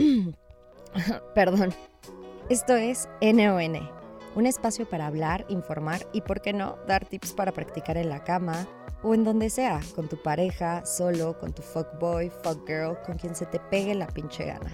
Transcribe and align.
Perdón. 1.34 1.74
Esto 2.48 2.74
es 2.74 3.08
NON, 3.22 3.90
un 4.34 4.46
espacio 4.46 4.88
para 4.88 5.06
hablar, 5.06 5.46
informar 5.48 6.06
y, 6.12 6.22
por 6.22 6.40
qué 6.40 6.52
no, 6.52 6.78
dar 6.88 7.04
tips 7.04 7.32
para 7.32 7.52
practicar 7.52 7.96
en 7.96 8.08
la 8.08 8.24
cama 8.24 8.66
o 9.02 9.14
en 9.14 9.24
donde 9.24 9.50
sea, 9.50 9.80
con 9.94 10.08
tu 10.08 10.20
pareja, 10.20 10.84
solo, 10.84 11.38
con 11.38 11.52
tu 11.52 11.62
fuckboy, 11.62 12.30
fuckgirl, 12.42 13.00
con 13.06 13.16
quien 13.18 13.36
se 13.36 13.46
te 13.46 13.60
pegue 13.70 13.94
la 13.94 14.08
pinche 14.08 14.46
gana. 14.46 14.72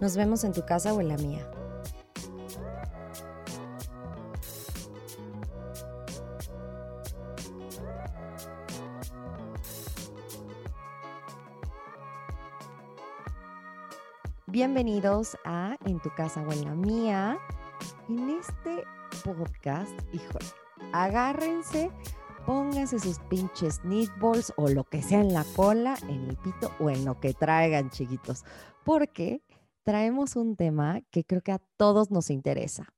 Nos 0.00 0.16
vemos 0.16 0.44
en 0.44 0.52
tu 0.52 0.64
casa 0.64 0.92
o 0.92 1.00
en 1.00 1.08
la 1.08 1.16
mía. 1.16 1.50
Bienvenidos 14.60 15.38
a 15.46 15.78
En 15.86 16.00
tu 16.00 16.10
casa 16.14 16.42
o 16.42 16.52
en 16.52 16.66
la 16.66 16.74
mía. 16.74 17.38
En 18.10 18.28
este 18.28 18.84
podcast, 19.24 19.90
híjole, 20.12 20.44
agárrense, 20.92 21.90
pónganse 22.44 22.98
sus 22.98 23.20
pinches 23.20 23.80
balls 24.20 24.52
o 24.58 24.68
lo 24.68 24.84
que 24.84 25.00
sea 25.00 25.22
en 25.22 25.32
la 25.32 25.46
cola, 25.56 25.96
en 26.10 26.28
el 26.28 26.36
pito 26.36 26.70
o 26.78 26.90
en 26.90 27.06
lo 27.06 27.18
que 27.18 27.32
traigan, 27.32 27.88
chiquitos, 27.88 28.44
porque 28.84 29.42
traemos 29.82 30.36
un 30.36 30.56
tema 30.56 31.00
que 31.10 31.24
creo 31.24 31.40
que 31.40 31.52
a 31.52 31.62
todos 31.78 32.10
nos 32.10 32.28
interesa 32.28 32.92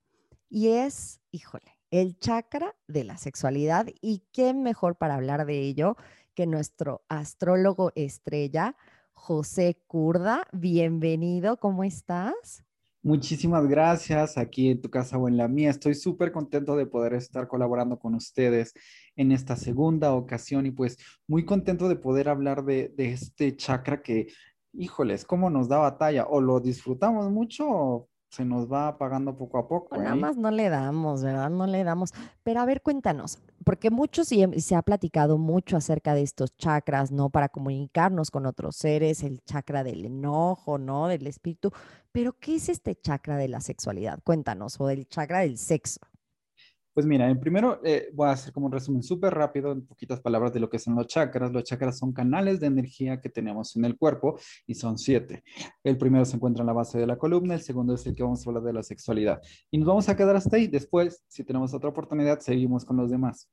y 0.50 0.70
es, 0.70 1.20
híjole, 1.30 1.78
el 1.92 2.18
chakra 2.18 2.74
de 2.88 3.04
la 3.04 3.18
sexualidad 3.18 3.86
y 4.00 4.24
qué 4.32 4.52
mejor 4.52 4.96
para 4.96 5.14
hablar 5.14 5.46
de 5.46 5.60
ello 5.60 5.96
que 6.34 6.48
nuestro 6.48 7.04
astrólogo 7.08 7.92
estrella, 7.94 8.74
José 9.22 9.80
Curda. 9.86 10.48
Bienvenido, 10.52 11.56
¿cómo 11.56 11.84
estás? 11.84 12.64
Muchísimas 13.04 13.68
gracias 13.68 14.36
aquí 14.36 14.68
en 14.68 14.82
tu 14.82 14.90
casa 14.90 15.16
o 15.16 15.28
en 15.28 15.36
la 15.36 15.46
mía. 15.46 15.70
Estoy 15.70 15.94
súper 15.94 16.32
contento 16.32 16.74
de 16.74 16.86
poder 16.86 17.14
estar 17.14 17.46
colaborando 17.46 18.00
con 18.00 18.16
ustedes 18.16 18.74
en 19.14 19.30
esta 19.30 19.54
segunda 19.54 20.12
ocasión 20.12 20.66
y 20.66 20.72
pues 20.72 20.98
muy 21.28 21.44
contento 21.44 21.88
de 21.88 21.94
poder 21.94 22.28
hablar 22.28 22.64
de, 22.64 22.92
este 22.96 23.54
chakra 23.54 24.02
que, 24.02 24.26
híjoles, 24.72 25.24
cómo 25.24 25.50
nos 25.50 25.68
da 25.68 25.78
batalla. 25.78 26.26
O 26.26 26.40
lo 26.40 26.58
disfrutamos 26.58 27.30
mucho 27.30 28.08
se 28.32 28.46
nos 28.46 28.72
va 28.72 28.88
apagando 28.88 29.36
poco 29.36 29.58
a 29.58 29.68
poco. 29.68 29.94
Nada 29.98 30.14
más 30.14 30.38
no 30.38 30.50
le 30.50 30.70
damos, 30.70 31.22
¿verdad? 31.22 31.50
No 31.50 31.66
le 31.66 31.84
damos. 31.84 32.14
Pero 32.42 32.60
a 32.60 32.64
ver, 32.64 32.80
cuéntanos, 32.80 33.38
porque 33.62 33.90
mucho 33.90 34.24
se 34.24 34.74
ha 34.74 34.80
platicado 34.80 35.36
mucho 35.36 35.76
acerca 35.76 36.14
de 36.14 36.22
estos 36.22 36.56
chakras, 36.56 37.12
¿no? 37.12 37.28
Para 37.28 37.50
comunicarnos 37.50 38.30
con 38.30 38.46
otros 38.46 38.76
seres, 38.76 39.22
el 39.22 39.44
chakra 39.44 39.84
del 39.84 40.06
enojo, 40.06 40.78
¿no? 40.78 41.08
Del 41.08 41.26
espíritu. 41.26 41.72
Pero, 42.10 42.32
¿qué 42.32 42.54
es 42.54 42.70
este 42.70 42.94
chakra 42.94 43.36
de 43.36 43.48
la 43.48 43.60
sexualidad? 43.60 44.18
Cuéntanos, 44.24 44.80
o 44.80 44.86
del 44.86 45.06
chakra 45.06 45.40
del 45.40 45.58
sexo. 45.58 46.00
Pues 46.94 47.06
mira, 47.06 47.30
en 47.30 47.40
primero 47.40 47.80
eh, 47.84 48.10
voy 48.12 48.28
a 48.28 48.32
hacer 48.32 48.52
como 48.52 48.66
un 48.66 48.72
resumen 48.72 49.02
súper 49.02 49.32
rápido, 49.32 49.72
en 49.72 49.86
poquitas 49.86 50.20
palabras, 50.20 50.52
de 50.52 50.60
lo 50.60 50.68
que 50.68 50.78
son 50.78 50.94
los 50.94 51.06
chakras. 51.06 51.50
Los 51.50 51.64
chakras 51.64 51.98
son 51.98 52.12
canales 52.12 52.60
de 52.60 52.66
energía 52.66 53.18
que 53.18 53.30
tenemos 53.30 53.74
en 53.76 53.86
el 53.86 53.96
cuerpo 53.96 54.38
y 54.66 54.74
son 54.74 54.98
siete. 54.98 55.42
El 55.82 55.96
primero 55.96 56.26
se 56.26 56.36
encuentra 56.36 56.62
en 56.62 56.66
la 56.66 56.74
base 56.74 56.98
de 56.98 57.06
la 57.06 57.16
columna, 57.16 57.54
el 57.54 57.62
segundo 57.62 57.94
es 57.94 58.06
el 58.06 58.14
que 58.14 58.22
vamos 58.22 58.46
a 58.46 58.50
hablar 58.50 58.64
de 58.64 58.74
la 58.74 58.82
sexualidad. 58.82 59.40
Y 59.70 59.78
nos 59.78 59.88
vamos 59.88 60.08
a 60.10 60.16
quedar 60.16 60.36
hasta 60.36 60.56
ahí. 60.56 60.66
Después, 60.66 61.24
si 61.28 61.44
tenemos 61.44 61.72
otra 61.72 61.88
oportunidad, 61.88 62.40
seguimos 62.40 62.84
con 62.84 62.98
los 62.98 63.10
demás. 63.10 63.50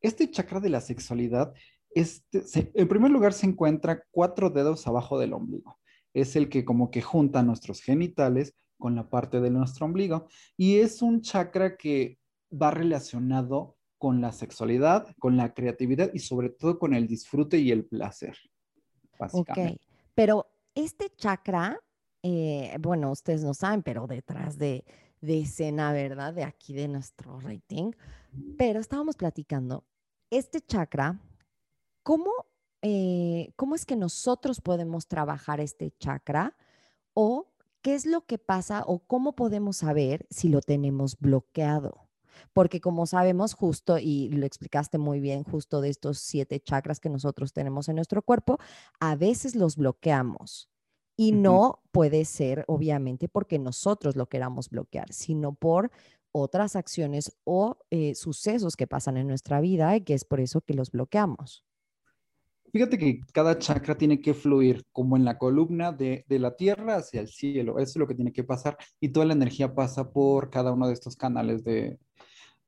Este 0.00 0.28
chakra 0.28 0.58
de 0.58 0.70
la 0.70 0.80
sexualidad, 0.80 1.54
este, 1.94 2.42
en 2.74 2.88
primer 2.88 3.12
lugar, 3.12 3.34
se 3.34 3.46
encuentra 3.46 4.02
cuatro 4.10 4.50
dedos 4.50 4.88
abajo 4.88 5.16
del 5.16 5.32
ombligo. 5.32 5.78
Es 6.12 6.34
el 6.34 6.48
que 6.48 6.64
como 6.64 6.90
que 6.90 7.02
junta 7.02 7.44
nuestros 7.44 7.82
genitales 7.82 8.52
con 8.78 8.96
la 8.96 9.08
parte 9.08 9.40
de 9.40 9.50
nuestro 9.50 9.86
ombligo 9.86 10.26
y 10.56 10.78
es 10.78 11.02
un 11.02 11.20
chakra 11.20 11.76
que 11.76 12.18
va 12.50 12.70
relacionado 12.70 13.76
con 13.98 14.20
la 14.20 14.32
sexualidad, 14.32 15.14
con 15.18 15.36
la 15.36 15.52
creatividad 15.52 16.10
y 16.14 16.20
sobre 16.20 16.48
todo 16.48 16.78
con 16.78 16.94
el 16.94 17.06
disfrute 17.06 17.58
y 17.58 17.70
el 17.70 17.84
placer. 17.84 18.36
Básicamente. 19.18 19.74
Ok, 19.74 19.80
pero 20.14 20.46
este 20.74 21.10
chakra, 21.14 21.78
eh, 22.22 22.76
bueno, 22.80 23.10
ustedes 23.10 23.44
no 23.44 23.52
saben, 23.52 23.82
pero 23.82 24.06
detrás 24.06 24.56
de, 24.56 24.84
de 25.20 25.40
escena, 25.40 25.92
¿verdad? 25.92 26.32
De 26.32 26.44
aquí 26.44 26.72
de 26.72 26.88
nuestro 26.88 27.38
rating, 27.40 27.92
pero 28.56 28.80
estábamos 28.80 29.16
platicando, 29.16 29.84
este 30.30 30.60
chakra, 30.60 31.20
¿cómo, 32.02 32.30
eh, 32.82 33.52
¿cómo 33.56 33.74
es 33.74 33.84
que 33.84 33.96
nosotros 33.96 34.60
podemos 34.60 35.08
trabajar 35.08 35.60
este 35.60 35.92
chakra? 35.98 36.56
¿O 37.12 37.52
qué 37.82 37.94
es 37.94 38.06
lo 38.06 38.24
que 38.24 38.38
pasa 38.38 38.84
o 38.86 39.00
cómo 39.00 39.34
podemos 39.34 39.78
saber 39.78 40.26
si 40.30 40.48
lo 40.48 40.60
tenemos 40.60 41.18
bloqueado? 41.18 42.09
Porque 42.52 42.80
como 42.80 43.06
sabemos 43.06 43.54
justo, 43.54 43.98
y 43.98 44.28
lo 44.30 44.46
explicaste 44.46 44.98
muy 44.98 45.20
bien, 45.20 45.44
justo 45.44 45.80
de 45.80 45.88
estos 45.88 46.18
siete 46.18 46.60
chakras 46.60 47.00
que 47.00 47.10
nosotros 47.10 47.52
tenemos 47.52 47.88
en 47.88 47.96
nuestro 47.96 48.22
cuerpo, 48.22 48.58
a 49.00 49.16
veces 49.16 49.54
los 49.54 49.76
bloqueamos. 49.76 50.68
Y 51.16 51.32
no 51.32 51.82
puede 51.92 52.24
ser, 52.24 52.64
obviamente, 52.66 53.28
porque 53.28 53.58
nosotros 53.58 54.16
lo 54.16 54.30
queramos 54.30 54.70
bloquear, 54.70 55.12
sino 55.12 55.52
por 55.52 55.90
otras 56.32 56.76
acciones 56.76 57.36
o 57.44 57.76
eh, 57.90 58.14
sucesos 58.14 58.76
que 58.76 58.86
pasan 58.86 59.16
en 59.16 59.26
nuestra 59.26 59.60
vida 59.60 59.94
y 59.96 60.02
que 60.02 60.14
es 60.14 60.24
por 60.24 60.40
eso 60.40 60.62
que 60.62 60.74
los 60.74 60.90
bloqueamos. 60.90 61.64
Fíjate 62.72 62.98
que 62.98 63.20
cada 63.32 63.58
chakra 63.58 63.98
tiene 63.98 64.20
que 64.20 64.32
fluir 64.32 64.84
como 64.92 65.16
en 65.16 65.24
la 65.24 65.38
columna 65.38 65.90
de, 65.92 66.24
de, 66.28 66.38
la 66.38 66.54
tierra 66.54 66.96
hacia 66.96 67.20
el 67.20 67.26
cielo. 67.26 67.78
Eso 67.78 67.90
es 67.90 67.96
lo 67.96 68.06
que 68.06 68.14
tiene 68.14 68.32
que 68.32 68.44
pasar 68.44 68.78
y 69.00 69.08
toda 69.08 69.26
la 69.26 69.32
energía 69.32 69.74
pasa 69.74 70.12
por 70.12 70.50
cada 70.50 70.72
uno 70.72 70.86
de 70.86 70.94
estos 70.94 71.16
canales 71.16 71.64
de, 71.64 71.98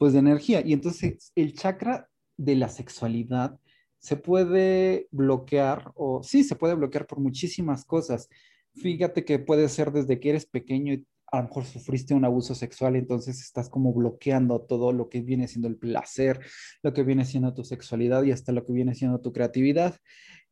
pues 0.02 0.14
de 0.14 0.18
energía. 0.18 0.66
Y 0.66 0.72
entonces 0.72 1.30
el 1.36 1.54
chakra 1.54 2.08
de 2.36 2.56
la 2.56 2.68
sexualidad 2.68 3.56
se 4.00 4.16
puede 4.16 5.06
bloquear 5.12 5.92
o 5.94 6.24
sí, 6.24 6.42
se 6.42 6.56
puede 6.56 6.74
bloquear 6.74 7.06
por 7.06 7.20
muchísimas 7.20 7.84
cosas. 7.84 8.28
Fíjate 8.74 9.24
que 9.24 9.38
puede 9.38 9.68
ser 9.68 9.92
desde 9.92 10.18
que 10.18 10.30
eres 10.30 10.44
pequeño 10.44 10.92
y 10.92 11.06
a 11.30 11.36
lo 11.36 11.44
mejor 11.44 11.66
sufriste 11.66 12.14
un 12.14 12.24
abuso 12.24 12.52
sexual, 12.56 12.96
entonces 12.96 13.40
estás 13.40 13.70
como 13.70 13.92
bloqueando 13.92 14.62
todo 14.62 14.92
lo 14.92 15.08
que 15.08 15.20
viene 15.20 15.46
siendo 15.46 15.68
el 15.68 15.76
placer, 15.76 16.40
lo 16.82 16.92
que 16.92 17.04
viene 17.04 17.24
siendo 17.24 17.54
tu 17.54 17.62
sexualidad 17.62 18.24
y 18.24 18.32
hasta 18.32 18.50
lo 18.50 18.66
que 18.66 18.72
viene 18.72 18.96
siendo 18.96 19.20
tu 19.20 19.32
creatividad. 19.32 19.94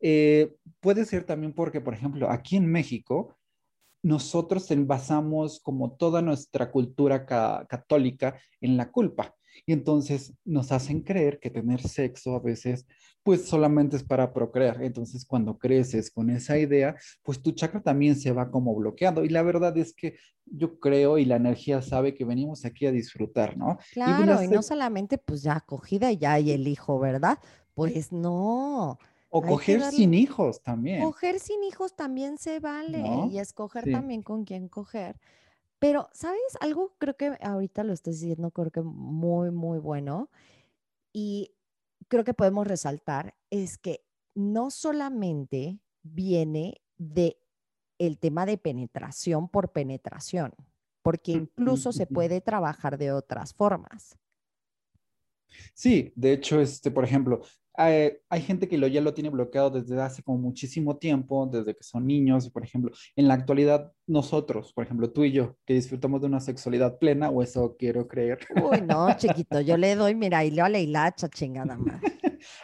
Eh, 0.00 0.55
puede 0.78 1.06
ser 1.06 1.25
también 1.25 1.55
porque, 1.55 1.81
por 1.81 1.94
ejemplo, 1.94 2.31
aquí 2.31 2.55
en 2.55 2.71
México, 2.71 3.37
nosotros 4.05 4.69
basamos 4.87 5.59
como 5.59 5.97
toda 5.97 6.22
nuestra 6.22 6.71
cultura 6.71 7.27
católica 7.27 8.38
en 8.61 8.77
la 8.77 8.93
culpa. 8.93 9.34
Y 9.66 9.72
entonces 9.72 10.33
nos 10.44 10.72
hacen 10.72 11.03
creer 11.03 11.38
que 11.38 11.50
tener 11.50 11.81
sexo 11.81 12.34
a 12.34 12.41
veces 12.41 12.87
pues 13.22 13.47
solamente 13.47 13.97
es 13.97 14.03
para 14.03 14.33
procrear. 14.33 14.83
Entonces 14.83 15.25
cuando 15.25 15.59
creces 15.59 16.11
con 16.11 16.31
esa 16.31 16.59
idea, 16.59 16.97
pues 17.22 17.43
tu 17.43 17.53
chakra 17.53 17.81
también 17.81 18.16
se 18.16 18.33
va 18.33 18.50
como 18.50 18.75
bloqueando. 18.75 19.25
Y 19.25 19.28
la 19.28 19.43
verdad 19.43 19.77
es 19.77 19.94
que 19.94 20.16
yo 20.47 20.78
creo 20.81 21.19
y 21.19 21.25
la 21.25 21.37
energía 21.37 21.83
sabe 21.83 22.15
que 22.15 22.25
venimos 22.25 22.65
aquí 22.65 22.87
a 22.87 22.93
disfrutar, 22.93 23.56
¿no? 23.56 23.78
Claro, 23.93 24.43
y, 24.43 24.49
no 24.49 24.62
solamente 24.62 25.19
pues 25.19 25.43
ya 25.43 25.55
acogida 25.55 26.11
y 26.11 26.17
ya 26.17 26.34
hay 26.34 26.50
el 26.50 26.67
hijo, 26.67 26.99
¿verdad? 26.99 27.38
Pues 27.75 28.12
no. 28.12 28.99
O 29.32 29.43
coger 29.43 29.82
sin 29.93 30.15
hijos 30.15 30.61
también. 30.62 31.05
Coger 31.05 31.38
sin 31.38 31.62
hijos 31.62 31.94
también 31.94 32.37
se 32.37 32.59
vale 32.59 33.05
y 33.31 33.38
escoger 33.38 33.84
también 33.91 34.22
con 34.22 34.44
quién 34.44 34.69
coger. 34.69 35.21
Pero, 35.81 36.11
¿sabes? 36.13 36.41
Algo 36.61 36.95
creo 36.99 37.17
que 37.17 37.37
ahorita 37.43 37.83
lo 37.85 37.93
estás 37.93 38.21
diciendo, 38.21 38.51
creo 38.51 38.71
que 38.71 38.83
muy, 38.83 39.51
muy 39.51 39.79
bueno. 39.79 40.31
Y 41.13 41.55
creo 42.09 42.23
que 42.23 42.35
podemos 42.35 42.67
resaltar 42.67 43.35
es 43.49 43.79
que 43.79 44.05
no 44.35 44.71
solamente 44.71 45.81
viene 46.03 46.82
de 46.99 47.38
el 47.99 48.19
tema 48.19 48.47
de 48.47 48.59
penetración 48.59 49.49
por 49.49 49.73
penetración, 49.73 50.55
porque 51.03 51.32
incluso 51.32 51.93
se 51.93 52.06
puede 52.06 52.41
trabajar 52.41 52.97
de 52.97 53.12
otras 53.12 53.53
formas. 53.55 54.19
Sí, 55.75 56.12
de 56.15 56.33
hecho, 56.33 56.61
este, 56.61 56.91
por 56.91 57.05
ejemplo, 57.05 57.43
eh, 57.78 58.20
hay, 58.28 58.43
gente 58.43 58.69
que 58.69 58.78
lo, 58.78 58.87
ya 58.87 59.00
lo 59.00 59.14
tiene 59.14 59.31
bloqueado 59.31 59.70
desde 59.70 60.00
hace 60.00 60.22
como 60.22 60.38
muchísimo 60.38 60.99
tiempo, 60.99 61.46
desde 61.46 61.75
que 61.75 61.82
son 61.82 62.06
niños, 62.06 62.50
por 62.50 62.64
ejemplo. 62.64 62.93
En 63.17 63.28
la 63.28 63.34
actualidad, 63.34 63.93
nosotros, 64.06 64.72
por 64.72 64.84
ejemplo, 64.84 65.11
tú 65.11 65.25
y 65.25 65.32
yo, 65.32 65.56
que 65.64 65.75
disfrutamos 65.75 66.20
de 66.20 66.26
una 66.26 66.40
sexualidad 66.40 66.99
plena, 66.99 67.31
o 67.31 67.43
eso 67.43 67.76
quiero 67.78 68.06
creer. 68.08 68.40
Uy, 68.62 68.81
no, 68.82 69.08
chiquito, 69.17 69.61
yo 69.61 69.76
le 69.76 69.94
doy, 69.94 70.14
mira, 70.14 70.44
y 70.44 70.50
le 70.50 70.69
la 70.69 70.78
hilacha, 70.78 71.28
chingada 71.28 71.76
más. 71.76 72.00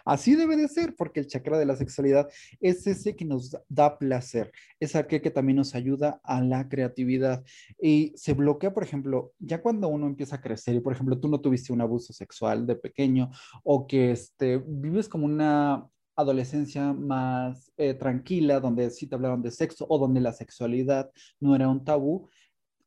Así 0.04 0.34
debe 0.34 0.56
de 0.56 0.68
ser, 0.68 0.94
porque 0.96 1.20
el 1.20 1.26
chakra 1.26 1.58
de 1.58 1.66
la 1.66 1.76
sexualidad 1.76 2.28
es 2.60 2.86
ese 2.86 3.16
que 3.16 3.24
nos 3.24 3.56
da 3.68 3.98
placer, 3.98 4.52
es 4.80 4.96
aquel 4.96 5.20
que 5.20 5.30
también 5.30 5.56
nos 5.56 5.74
ayuda 5.74 6.20
a 6.24 6.40
la 6.40 6.68
creatividad. 6.68 7.44
Y 7.80 8.12
se 8.16 8.34
bloquea, 8.34 8.72
por 8.72 8.82
ejemplo, 8.82 9.32
ya 9.38 9.62
cuando 9.62 9.88
uno 9.88 10.06
empieza 10.06 10.36
a 10.36 10.40
crecer, 10.40 10.74
y 10.76 10.80
por 10.80 10.92
ejemplo, 10.92 11.18
tú 11.18 11.28
no 11.28 11.40
tuviste 11.40 11.72
un 11.72 11.80
abuso 11.80 12.12
sexual 12.12 12.66
de 12.66 12.76
pequeño, 12.76 13.30
o 13.62 13.86
que 13.86 14.10
este, 14.12 14.58
vives 14.66 15.08
como 15.08 15.26
una 15.26 15.88
adolescencia 16.16 16.92
más 16.92 17.70
eh, 17.76 17.94
tranquila, 17.94 18.58
donde 18.60 18.90
sí 18.90 19.06
te 19.06 19.14
hablaron 19.14 19.42
de 19.42 19.50
sexo 19.50 19.86
o 19.88 19.98
donde 19.98 20.20
la 20.20 20.32
sexualidad 20.32 21.10
no 21.38 21.54
era 21.54 21.68
un 21.68 21.84
tabú, 21.84 22.28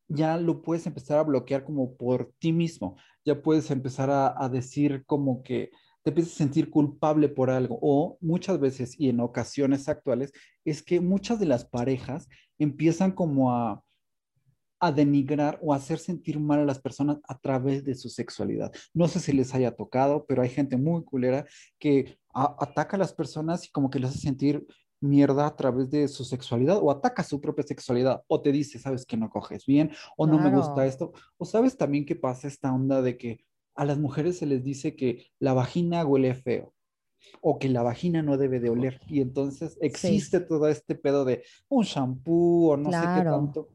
ya 0.07 0.37
lo 0.37 0.63
puedes 0.63 0.87
empezar 0.87 1.19
a 1.19 1.23
bloquear 1.23 1.63
como 1.63 1.95
por 1.95 2.33
ti 2.39 2.51
mismo. 2.51 2.97
Ya 3.23 3.41
puedes 3.41 3.69
empezar 3.69 4.09
a, 4.09 4.43
a 4.43 4.49
decir 4.49 5.05
como 5.05 5.43
que 5.43 5.69
te 6.11 6.21
empiezas 6.21 6.33
a 6.33 6.37
sentir 6.37 6.69
culpable 6.69 7.29
por 7.29 7.49
algo. 7.49 7.79
O 7.81 8.17
muchas 8.21 8.59
veces 8.59 8.95
y 8.99 9.09
en 9.09 9.19
ocasiones 9.19 9.87
actuales 9.89 10.31
es 10.65 10.83
que 10.83 10.99
muchas 10.99 11.39
de 11.39 11.45
las 11.45 11.65
parejas 11.65 12.27
empiezan 12.57 13.11
como 13.11 13.51
a 13.51 13.83
a 14.79 14.91
denigrar 14.91 15.59
o 15.61 15.73
hacer 15.73 15.99
sentir 15.99 16.39
mal 16.39 16.59
a 16.59 16.65
las 16.65 16.79
personas 16.79 17.19
a 17.27 17.37
través 17.37 17.83
de 17.83 17.95
su 17.95 18.09
sexualidad. 18.09 18.71
No 18.93 19.07
sé 19.07 19.19
si 19.19 19.33
les 19.33 19.53
haya 19.53 19.75
tocado, 19.75 20.25
pero 20.25 20.41
hay 20.41 20.49
gente 20.49 20.77
muy 20.77 21.03
culera 21.03 21.45
que 21.77 22.17
ataca 22.33 22.95
a 22.95 22.99
las 22.99 23.13
personas 23.13 23.65
y 23.65 23.71
como 23.71 23.89
que 23.89 23.99
les 23.99 24.11
hace 24.11 24.19
sentir 24.19 24.65
mierda 25.01 25.47
a 25.47 25.55
través 25.55 25.89
de 25.89 26.07
su 26.07 26.25
sexualidad 26.25 26.77
o 26.81 26.91
ataca 26.91 27.23
su 27.23 27.39
propia 27.39 27.65
sexualidad 27.65 28.21
o 28.27 28.41
te 28.41 28.51
dice, 28.51 28.79
sabes 28.79 29.05
que 29.05 29.15
no 29.15 29.29
coges 29.29 29.65
bien 29.65 29.91
o 30.17 30.27
no 30.27 30.37
me 30.39 30.53
gusta 30.53 30.85
esto 30.85 31.13
o 31.37 31.45
sabes 31.45 31.77
también 31.77 32.05
que 32.05 32.17
pasa 32.17 32.49
esta 32.49 32.73
onda 32.73 33.01
de 33.01 33.17
que 33.17 33.39
a 33.79 33.85
las 33.85 33.97
mujeres 33.97 34.37
se 34.37 34.45
les 34.45 34.61
dice 34.61 34.97
que 34.97 35.27
la 35.39 35.53
vagina 35.53 36.05
huele 36.05 36.33
feo 36.33 36.73
o 37.39 37.59
que 37.59 37.69
la 37.69 37.81
vagina 37.81 38.21
no 38.21 38.37
debe 38.37 38.59
de 38.59 38.69
oler 38.69 38.99
y 39.07 39.21
entonces 39.21 39.77
existe 39.79 40.41
todo 40.41 40.67
este 40.67 40.95
pedo 40.95 41.23
de 41.23 41.43
un 41.69 41.85
shampoo 41.85 42.71
o 42.71 42.77
no 42.77 42.91
sé 42.91 42.99
qué 42.99 43.23
tanto 43.23 43.69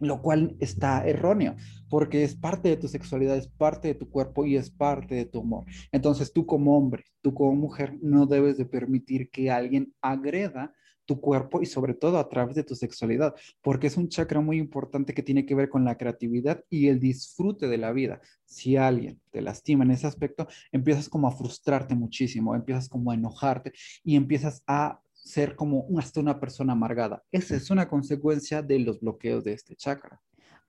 lo 0.00 0.22
cual 0.22 0.56
está 0.60 1.04
erróneo, 1.08 1.56
porque 1.88 2.22
es 2.22 2.36
parte 2.36 2.68
de 2.68 2.76
tu 2.76 2.86
sexualidad, 2.86 3.36
es 3.36 3.48
parte 3.48 3.88
de 3.88 3.94
tu 3.94 4.08
cuerpo 4.08 4.46
y 4.46 4.54
es 4.54 4.70
parte 4.70 5.16
de 5.16 5.24
tu 5.24 5.40
amor. 5.40 5.64
Entonces 5.90 6.32
tú 6.32 6.46
como 6.46 6.78
hombre, 6.78 7.04
tú 7.20 7.34
como 7.34 7.56
mujer, 7.56 7.98
no 8.00 8.26
debes 8.26 8.58
de 8.58 8.64
permitir 8.64 9.28
que 9.30 9.50
alguien 9.50 9.92
agreda 10.00 10.72
tu 11.08 11.22
cuerpo 11.22 11.62
y 11.62 11.66
sobre 11.66 11.94
todo 11.94 12.18
a 12.18 12.28
través 12.28 12.54
de 12.54 12.62
tu 12.62 12.74
sexualidad, 12.74 13.34
porque 13.62 13.86
es 13.86 13.96
un 13.96 14.10
chakra 14.10 14.40
muy 14.42 14.58
importante 14.58 15.14
que 15.14 15.22
tiene 15.22 15.46
que 15.46 15.54
ver 15.54 15.70
con 15.70 15.82
la 15.82 15.96
creatividad 15.96 16.62
y 16.68 16.88
el 16.88 17.00
disfrute 17.00 17.66
de 17.66 17.78
la 17.78 17.92
vida. 17.92 18.20
Si 18.44 18.76
alguien 18.76 19.18
te 19.30 19.40
lastima 19.40 19.84
en 19.84 19.92
ese 19.92 20.06
aspecto, 20.06 20.46
empiezas 20.70 21.08
como 21.08 21.26
a 21.26 21.32
frustrarte 21.32 21.94
muchísimo, 21.94 22.54
empiezas 22.54 22.90
como 22.90 23.10
a 23.10 23.14
enojarte 23.14 23.72
y 24.04 24.16
empiezas 24.16 24.62
a 24.66 25.00
ser 25.14 25.56
como 25.56 25.86
hasta 25.98 26.20
una 26.20 26.38
persona 26.38 26.74
amargada. 26.74 27.24
Esa 27.32 27.56
es 27.56 27.70
una 27.70 27.88
consecuencia 27.88 28.60
de 28.60 28.78
los 28.78 29.00
bloqueos 29.00 29.44
de 29.44 29.54
este 29.54 29.74
chakra. 29.76 30.20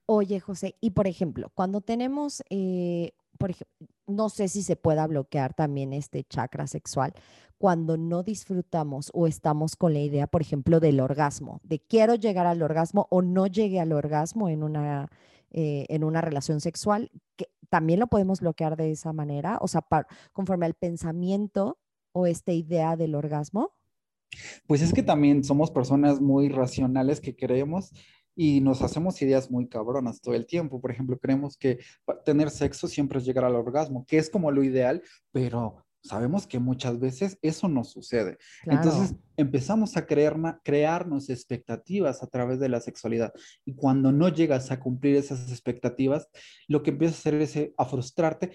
Oye, 0.06 0.40
José, 0.40 0.74
y 0.80 0.90
por 0.90 1.06
ejemplo, 1.06 1.52
cuando 1.54 1.82
tenemos, 1.82 2.42
eh, 2.48 3.12
por 3.38 3.50
ejemplo, 3.50 3.88
no 4.06 4.30
sé 4.30 4.48
si 4.48 4.62
se 4.62 4.74
pueda 4.74 5.06
bloquear 5.06 5.52
también 5.52 5.92
este 5.92 6.24
chakra 6.24 6.66
sexual 6.66 7.12
cuando 7.60 7.98
no 7.98 8.22
disfrutamos 8.22 9.10
o 9.12 9.26
estamos 9.26 9.76
con 9.76 9.92
la 9.92 10.00
idea, 10.00 10.26
por 10.26 10.40
ejemplo, 10.40 10.80
del 10.80 10.98
orgasmo, 10.98 11.60
de 11.62 11.78
quiero 11.78 12.14
llegar 12.14 12.46
al 12.46 12.62
orgasmo 12.62 13.06
o 13.10 13.20
no 13.20 13.46
llegue 13.46 13.80
al 13.80 13.92
orgasmo 13.92 14.48
en 14.48 14.62
una, 14.62 15.10
eh, 15.50 15.84
en 15.90 16.02
una 16.02 16.22
relación 16.22 16.62
sexual, 16.62 17.10
que 17.36 17.50
también 17.68 18.00
lo 18.00 18.06
podemos 18.06 18.40
bloquear 18.40 18.78
de 18.78 18.90
esa 18.90 19.12
manera, 19.12 19.58
o 19.60 19.68
sea, 19.68 19.86
conforme 20.32 20.64
al 20.64 20.72
pensamiento 20.72 21.76
o 22.12 22.26
esta 22.26 22.50
idea 22.52 22.96
del 22.96 23.14
orgasmo. 23.14 23.74
Pues 24.66 24.80
es 24.80 24.94
que 24.94 25.02
también 25.02 25.44
somos 25.44 25.70
personas 25.70 26.18
muy 26.18 26.48
racionales 26.48 27.20
que 27.20 27.36
creemos 27.36 27.92
y 28.34 28.62
nos 28.62 28.80
hacemos 28.80 29.20
ideas 29.20 29.50
muy 29.50 29.68
cabronas 29.68 30.22
todo 30.22 30.34
el 30.34 30.46
tiempo. 30.46 30.80
Por 30.80 30.92
ejemplo, 30.92 31.18
creemos 31.18 31.58
que 31.58 31.78
tener 32.24 32.48
sexo 32.48 32.88
siempre 32.88 33.18
es 33.18 33.26
llegar 33.26 33.44
al 33.44 33.54
orgasmo, 33.54 34.06
que 34.06 34.16
es 34.16 34.30
como 34.30 34.50
lo 34.50 34.64
ideal, 34.64 35.02
pero 35.30 35.84
sabemos 36.02 36.46
que 36.46 36.58
muchas 36.58 36.98
veces 36.98 37.38
eso 37.42 37.68
no 37.68 37.84
sucede. 37.84 38.38
Entonces 38.64 39.14
empezamos 39.36 39.96
a 39.96 40.06
creer, 40.06 40.34
crearnos 40.62 41.28
expectativas 41.30 42.22
a 42.22 42.26
través 42.26 42.60
de 42.60 42.68
la 42.68 42.80
sexualidad 42.80 43.32
y 43.64 43.74
cuando 43.74 44.12
no 44.12 44.28
llegas 44.28 44.70
a 44.70 44.80
cumplir 44.80 45.16
esas 45.16 45.50
expectativas, 45.50 46.28
lo 46.68 46.82
que 46.82 46.90
empiezas 46.90 47.16
a 47.16 47.20
hacer 47.20 47.34
es 47.34 47.56
eh, 47.56 47.74
a 47.76 47.84
frustrarte 47.84 48.52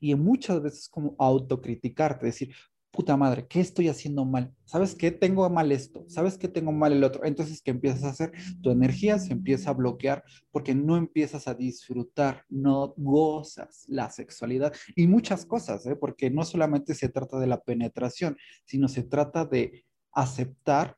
y 0.00 0.14
muchas 0.14 0.62
veces 0.62 0.88
como 0.88 1.16
autocriticarte, 1.18 2.26
decir, 2.26 2.54
puta 2.90 3.16
madre, 3.16 3.46
¿qué 3.48 3.60
estoy 3.60 3.88
haciendo 3.88 4.24
mal? 4.24 4.54
¿Sabes 4.64 4.94
qué? 4.94 5.10
Tengo 5.10 5.48
mal 5.50 5.72
esto, 5.72 6.04
¿sabes 6.08 6.38
qué? 6.38 6.48
Tengo 6.48 6.72
mal 6.72 6.92
el 6.92 7.04
otro. 7.04 7.24
Entonces, 7.24 7.62
¿qué 7.62 7.70
empiezas 7.70 8.04
a 8.04 8.10
hacer? 8.10 8.32
Tu 8.62 8.70
energía 8.70 9.18
se 9.18 9.32
empieza 9.32 9.70
a 9.70 9.74
bloquear 9.74 10.24
porque 10.50 10.74
no 10.74 10.96
empiezas 10.96 11.48
a 11.48 11.54
disfrutar, 11.54 12.44
no 12.48 12.94
gozas 12.96 13.84
la 13.88 14.10
sexualidad 14.10 14.72
y 14.96 15.06
muchas 15.06 15.46
cosas, 15.46 15.86
¿eh? 15.86 15.96
porque 15.96 16.30
no 16.30 16.44
solamente 16.44 16.94
se 16.94 17.08
trata 17.08 17.38
de 17.38 17.46
la 17.46 17.60
penetración, 17.62 18.36
sino 18.64 18.88
se 18.88 19.02
trata 19.02 19.44
de 19.44 19.84
aceptar 20.12 20.96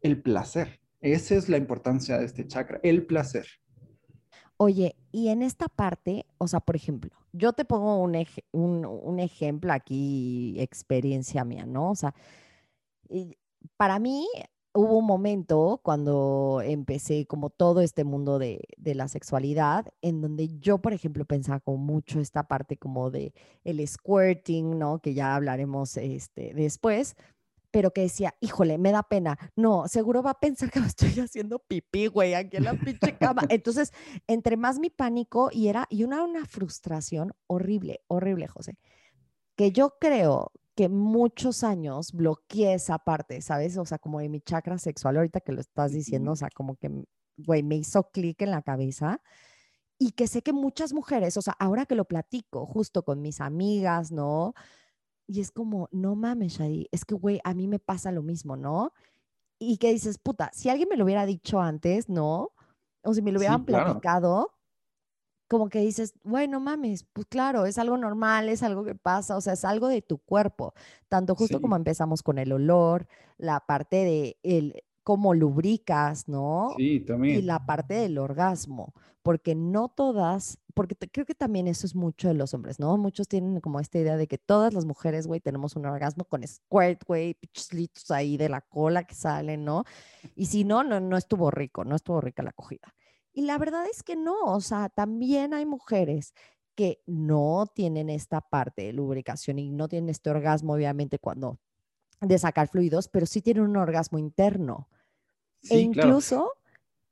el 0.00 0.22
placer. 0.22 0.80
Esa 1.00 1.34
es 1.34 1.48
la 1.48 1.58
importancia 1.58 2.18
de 2.18 2.24
este 2.24 2.46
chakra, 2.46 2.80
el 2.82 3.06
placer. 3.06 3.46
Oye, 4.56 4.96
y 5.12 5.28
en 5.28 5.42
esta 5.42 5.68
parte, 5.68 6.26
o 6.38 6.46
sea, 6.48 6.60
por 6.60 6.76
ejemplo, 6.76 7.10
yo 7.32 7.52
te 7.52 7.64
pongo 7.64 7.96
un, 7.98 8.14
un, 8.52 9.20
ejemplo 9.20 9.72
aquí, 9.72 10.56
experiencia 10.60 11.44
mía, 11.44 11.66
¿no? 11.66 11.90
O 11.90 11.94
sea, 11.96 12.14
para 13.76 13.98
mí 13.98 14.26
hubo 14.72 14.98
un 14.98 15.06
momento 15.06 15.80
cuando 15.82 16.60
empecé 16.64 17.26
como 17.26 17.50
todo 17.50 17.80
este 17.80 18.04
mundo 18.04 18.38
de, 18.38 18.60
de, 18.76 18.94
la 18.94 19.08
sexualidad, 19.08 19.86
en 20.02 20.20
donde 20.20 20.48
yo, 20.58 20.78
por 20.78 20.92
ejemplo, 20.92 21.24
pensaba 21.24 21.60
como 21.60 21.78
mucho 21.78 22.20
esta 22.20 22.48
parte 22.48 22.76
como 22.76 23.10
de 23.10 23.32
el 23.64 23.86
squirting, 23.86 24.78
¿no? 24.78 25.00
Que 25.00 25.14
ya 25.14 25.34
hablaremos 25.34 25.96
este, 25.96 26.54
después, 26.54 27.16
pero 27.74 27.92
que 27.92 28.02
decía, 28.02 28.36
híjole, 28.38 28.78
me 28.78 28.92
da 28.92 29.02
pena. 29.02 29.36
No, 29.56 29.88
seguro 29.88 30.22
va 30.22 30.30
a 30.30 30.38
pensar 30.38 30.70
que 30.70 30.78
me 30.78 30.86
estoy 30.94 31.18
haciendo 31.18 31.58
pipí, 31.58 32.06
güey, 32.06 32.34
aquí 32.34 32.58
en 32.58 32.62
la 32.62 32.74
pinche 32.74 33.18
cama. 33.18 33.42
Entonces, 33.48 33.92
entre 34.28 34.56
más 34.56 34.78
mi 34.78 34.90
pánico 34.90 35.50
y 35.50 35.66
era, 35.66 35.88
y 35.90 36.04
una, 36.04 36.22
una 36.22 36.46
frustración 36.46 37.32
horrible, 37.48 38.04
horrible, 38.06 38.46
José, 38.46 38.78
que 39.56 39.72
yo 39.72 39.96
creo 40.00 40.52
que 40.76 40.88
muchos 40.88 41.64
años 41.64 42.12
bloqueé 42.12 42.74
esa 42.74 43.00
parte, 43.00 43.42
¿sabes? 43.42 43.76
O 43.76 43.84
sea, 43.84 43.98
como 43.98 44.20
de 44.20 44.28
mi 44.28 44.40
chakra 44.40 44.78
sexual, 44.78 45.16
ahorita 45.16 45.40
que 45.40 45.50
lo 45.50 45.60
estás 45.60 45.90
diciendo, 45.90 46.30
o 46.30 46.36
sea, 46.36 46.50
como 46.54 46.76
que, 46.76 46.92
güey, 47.38 47.64
me 47.64 47.74
hizo 47.74 48.08
clic 48.12 48.40
en 48.42 48.52
la 48.52 48.62
cabeza 48.62 49.20
y 49.98 50.12
que 50.12 50.28
sé 50.28 50.42
que 50.42 50.52
muchas 50.52 50.92
mujeres, 50.92 51.36
o 51.36 51.42
sea, 51.42 51.56
ahora 51.58 51.86
que 51.86 51.96
lo 51.96 52.04
platico 52.04 52.66
justo 52.66 53.02
con 53.02 53.20
mis 53.20 53.40
amigas, 53.40 54.12
¿no? 54.12 54.54
Y 55.26 55.40
es 55.40 55.50
como, 55.50 55.88
no 55.90 56.14
mames, 56.16 56.54
Shadi, 56.54 56.88
es 56.92 57.04
que, 57.04 57.14
güey, 57.14 57.40
a 57.44 57.54
mí 57.54 57.66
me 57.66 57.78
pasa 57.78 58.12
lo 58.12 58.22
mismo, 58.22 58.56
¿no? 58.56 58.92
Y 59.58 59.78
que 59.78 59.92
dices, 59.92 60.18
puta, 60.18 60.50
si 60.52 60.68
alguien 60.68 60.88
me 60.88 60.96
lo 60.96 61.04
hubiera 61.04 61.24
dicho 61.26 61.60
antes, 61.60 62.08
¿no? 62.08 62.52
O 63.02 63.14
si 63.14 63.22
me 63.22 63.32
lo 63.32 63.38
hubieran 63.38 63.64
platicado, 63.64 64.52
como 65.48 65.68
que 65.68 65.80
dices, 65.80 66.14
güey, 66.24 66.48
no 66.48 66.60
mames, 66.60 67.04
pues 67.12 67.26
claro, 67.26 67.66
es 67.66 67.78
algo 67.78 67.96
normal, 67.96 68.48
es 68.48 68.62
algo 68.62 68.84
que 68.84 68.94
pasa, 68.94 69.36
o 69.36 69.40
sea, 69.40 69.52
es 69.52 69.64
algo 69.64 69.88
de 69.88 70.02
tu 70.02 70.18
cuerpo. 70.18 70.74
Tanto 71.08 71.34
justo 71.34 71.60
como 71.60 71.76
empezamos 71.76 72.22
con 72.22 72.38
el 72.38 72.52
olor, 72.52 73.06
la 73.38 73.60
parte 73.60 73.96
de 73.96 74.38
el, 74.42 74.82
cómo 75.04 75.34
lubricas, 75.34 76.28
¿no? 76.28 76.74
Sí, 76.76 77.00
también. 77.00 77.38
Y 77.38 77.42
la 77.42 77.66
parte 77.66 77.94
del 77.94 78.18
orgasmo, 78.18 78.94
porque 79.22 79.54
no 79.54 79.88
todas, 79.88 80.58
porque 80.74 80.96
creo 80.96 81.24
que 81.24 81.34
también 81.34 81.68
eso 81.68 81.86
es 81.86 81.94
mucho 81.94 82.28
de 82.28 82.34
los 82.34 82.52
hombres, 82.52 82.80
¿no? 82.80 82.96
Muchos 82.98 83.28
tienen 83.28 83.60
como 83.60 83.80
esta 83.80 83.98
idea 83.98 84.16
de 84.16 84.26
que 84.26 84.38
todas 84.38 84.74
las 84.74 84.84
mujeres, 84.84 85.26
güey, 85.26 85.40
tenemos 85.40 85.76
un 85.76 85.86
orgasmo 85.86 86.24
con 86.24 86.46
squirt, 86.46 87.04
güey, 87.06 87.34
pichlitos 87.34 88.10
ahí 88.10 88.36
de 88.36 88.48
la 88.48 88.60
cola 88.60 89.04
que 89.04 89.14
salen, 89.14 89.64
¿no? 89.64 89.84
Y 90.34 90.46
si 90.46 90.64
no, 90.64 90.82
no, 90.82 91.00
no 91.00 91.16
estuvo 91.16 91.50
rico, 91.50 91.84
no 91.84 91.96
estuvo 91.96 92.20
rica 92.20 92.42
la 92.42 92.50
acogida. 92.50 92.94
Y 93.32 93.42
la 93.42 93.58
verdad 93.58 93.86
es 93.90 94.02
que 94.02 94.16
no, 94.16 94.36
o 94.44 94.60
sea, 94.60 94.88
también 94.88 95.54
hay 95.54 95.64
mujeres 95.66 96.34
que 96.74 97.02
no 97.06 97.66
tienen 97.72 98.10
esta 98.10 98.40
parte 98.40 98.82
de 98.82 98.92
lubricación 98.92 99.58
y 99.58 99.70
no 99.70 99.88
tienen 99.88 100.10
este 100.10 100.30
orgasmo, 100.30 100.74
obviamente, 100.74 101.18
cuando 101.18 101.58
de 102.20 102.38
sacar 102.38 102.68
fluidos, 102.68 103.08
pero 103.08 103.26
sí 103.26 103.42
tienen 103.42 103.64
un 103.64 103.76
orgasmo 103.76 104.18
interno 104.18 104.88
e 105.70 105.78
incluso 105.78 106.50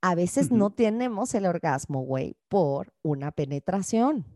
a 0.02 0.14
veces 0.14 0.50
no 0.50 0.70
tenemos 0.70 1.34
el 1.34 1.46
orgasmo, 1.46 2.02
güey, 2.02 2.36
por 2.48 2.92
una 3.02 3.30
penetración. 3.30 4.26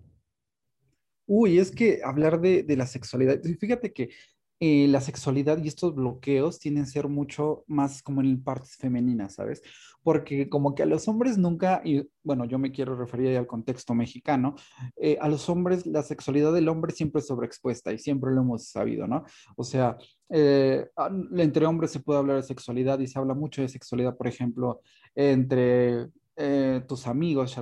Uy, 1.26 1.58
es 1.58 1.72
que 1.72 2.00
hablar 2.04 2.40
de, 2.40 2.62
de 2.62 2.76
la 2.76 2.86
sexualidad, 2.86 3.42
fíjate 3.42 3.92
que 3.92 4.10
eh, 4.58 4.88
la 4.88 5.02
sexualidad 5.02 5.62
y 5.62 5.68
estos 5.68 5.94
bloqueos 5.94 6.58
tienen 6.58 6.84
que 6.84 6.90
ser 6.90 7.08
mucho 7.08 7.64
más 7.66 8.02
como 8.02 8.22
en 8.22 8.42
partes 8.42 8.76
femeninas, 8.76 9.34
¿sabes? 9.34 9.62
Porque 10.02 10.48
como 10.48 10.74
que 10.74 10.82
a 10.82 10.86
los 10.86 11.08
hombres 11.08 11.36
nunca, 11.36 11.82
y 11.84 12.08
bueno, 12.22 12.46
yo 12.46 12.58
me 12.58 12.72
quiero 12.72 12.96
referir 12.96 13.36
al 13.36 13.46
contexto 13.46 13.94
mexicano, 13.94 14.54
eh, 14.96 15.18
a 15.20 15.28
los 15.28 15.48
hombres 15.50 15.84
la 15.84 16.02
sexualidad 16.02 16.54
del 16.54 16.68
hombre 16.68 16.92
siempre 16.92 17.20
es 17.20 17.26
sobreexpuesta 17.26 17.92
y 17.92 17.98
siempre 17.98 18.32
lo 18.32 18.40
hemos 18.40 18.68
sabido, 18.68 19.06
¿no? 19.06 19.24
O 19.56 19.64
sea, 19.64 19.98
eh, 20.30 20.88
entre 21.36 21.66
hombres 21.66 21.90
se 21.90 22.00
puede 22.00 22.18
hablar 22.18 22.36
de 22.36 22.42
sexualidad 22.42 22.98
y 22.98 23.06
se 23.06 23.18
habla 23.18 23.34
mucho 23.34 23.60
de 23.60 23.68
sexualidad, 23.68 24.16
por 24.16 24.26
ejemplo, 24.26 24.80
entre 25.14 26.08
eh, 26.36 26.82
tus 26.86 27.06
amigos. 27.06 27.56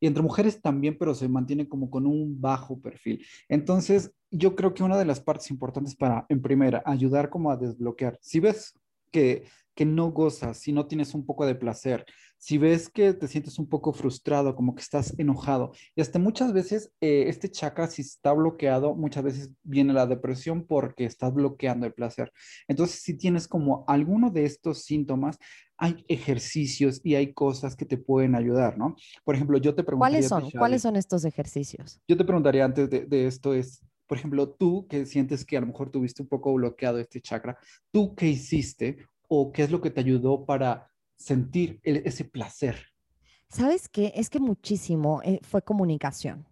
Y 0.00 0.06
entre 0.06 0.22
mujeres 0.22 0.60
también, 0.60 0.96
pero 0.98 1.14
se 1.14 1.28
mantiene 1.28 1.68
como 1.68 1.90
con 1.90 2.06
un 2.06 2.40
bajo 2.40 2.80
perfil. 2.80 3.24
Entonces, 3.48 4.12
yo 4.30 4.56
creo 4.56 4.74
que 4.74 4.82
una 4.82 4.98
de 4.98 5.04
las 5.04 5.20
partes 5.20 5.50
importantes 5.50 5.94
para, 5.94 6.26
en 6.28 6.42
primera, 6.42 6.82
ayudar 6.84 7.30
como 7.30 7.50
a 7.50 7.56
desbloquear. 7.56 8.18
Si 8.20 8.40
ves 8.40 8.78
que, 9.10 9.44
que 9.74 9.86
no 9.86 10.10
gozas, 10.10 10.58
si 10.58 10.72
no 10.72 10.86
tienes 10.86 11.14
un 11.14 11.24
poco 11.24 11.46
de 11.46 11.54
placer, 11.54 12.04
si 12.38 12.58
ves 12.58 12.88
que 12.88 13.12
te 13.14 13.28
sientes 13.28 13.58
un 13.58 13.68
poco 13.68 13.92
frustrado, 13.92 14.54
como 14.54 14.74
que 14.74 14.82
estás 14.82 15.14
enojado, 15.18 15.72
y 15.94 16.00
hasta 16.00 16.18
muchas 16.18 16.52
veces 16.52 16.92
eh, 17.00 17.24
este 17.28 17.50
chakra, 17.50 17.88
si 17.88 18.02
está 18.02 18.32
bloqueado, 18.32 18.94
muchas 18.94 19.24
veces 19.24 19.50
viene 19.62 19.92
la 19.92 20.06
depresión 20.06 20.64
porque 20.66 21.04
estás 21.04 21.32
bloqueando 21.32 21.86
el 21.86 21.94
placer. 21.94 22.32
Entonces, 22.68 23.00
si 23.00 23.16
tienes 23.16 23.48
como 23.48 23.84
alguno 23.88 24.30
de 24.30 24.44
estos 24.44 24.84
síntomas, 24.84 25.38
hay 25.78 26.04
ejercicios 26.08 27.00
y 27.04 27.14
hay 27.14 27.32
cosas 27.32 27.76
que 27.76 27.84
te 27.84 27.98
pueden 27.98 28.34
ayudar, 28.34 28.78
¿no? 28.78 28.96
Por 29.24 29.34
ejemplo, 29.34 29.58
yo 29.58 29.74
te 29.74 29.84
preguntaría... 29.84 30.26
¿Cuáles 30.28 30.28
son? 30.28 30.50
¿Cuáles 30.58 30.82
son 30.82 30.96
estos 30.96 31.24
ejercicios? 31.24 32.00
Yo 32.08 32.16
te 32.16 32.24
preguntaría 32.24 32.64
antes 32.64 32.88
de, 32.88 33.04
de 33.04 33.26
esto 33.26 33.52
es, 33.52 33.82
por 34.06 34.18
ejemplo, 34.18 34.48
tú 34.48 34.86
que 34.88 35.04
sientes 35.04 35.44
que 35.44 35.56
a 35.56 35.60
lo 35.60 35.66
mejor 35.66 35.90
tuviste 35.90 36.22
un 36.22 36.28
poco 36.28 36.54
bloqueado 36.54 36.98
este 36.98 37.20
chakra, 37.20 37.58
¿tú 37.90 38.14
qué 38.14 38.28
hiciste 38.28 38.98
o 39.28 39.52
qué 39.52 39.64
es 39.64 39.70
lo 39.70 39.80
que 39.80 39.90
te 39.90 40.00
ayudó 40.00 40.46
para 40.46 40.88
sentir 41.16 41.80
ese 41.82 42.24
placer? 42.24 42.76
¿Sabes 43.48 43.88
qué? 43.88 44.12
Es 44.14 44.30
que 44.30 44.40
muchísimo 44.40 45.22
eh, 45.22 45.40
fue 45.42 45.62
comunicación. 45.62 46.46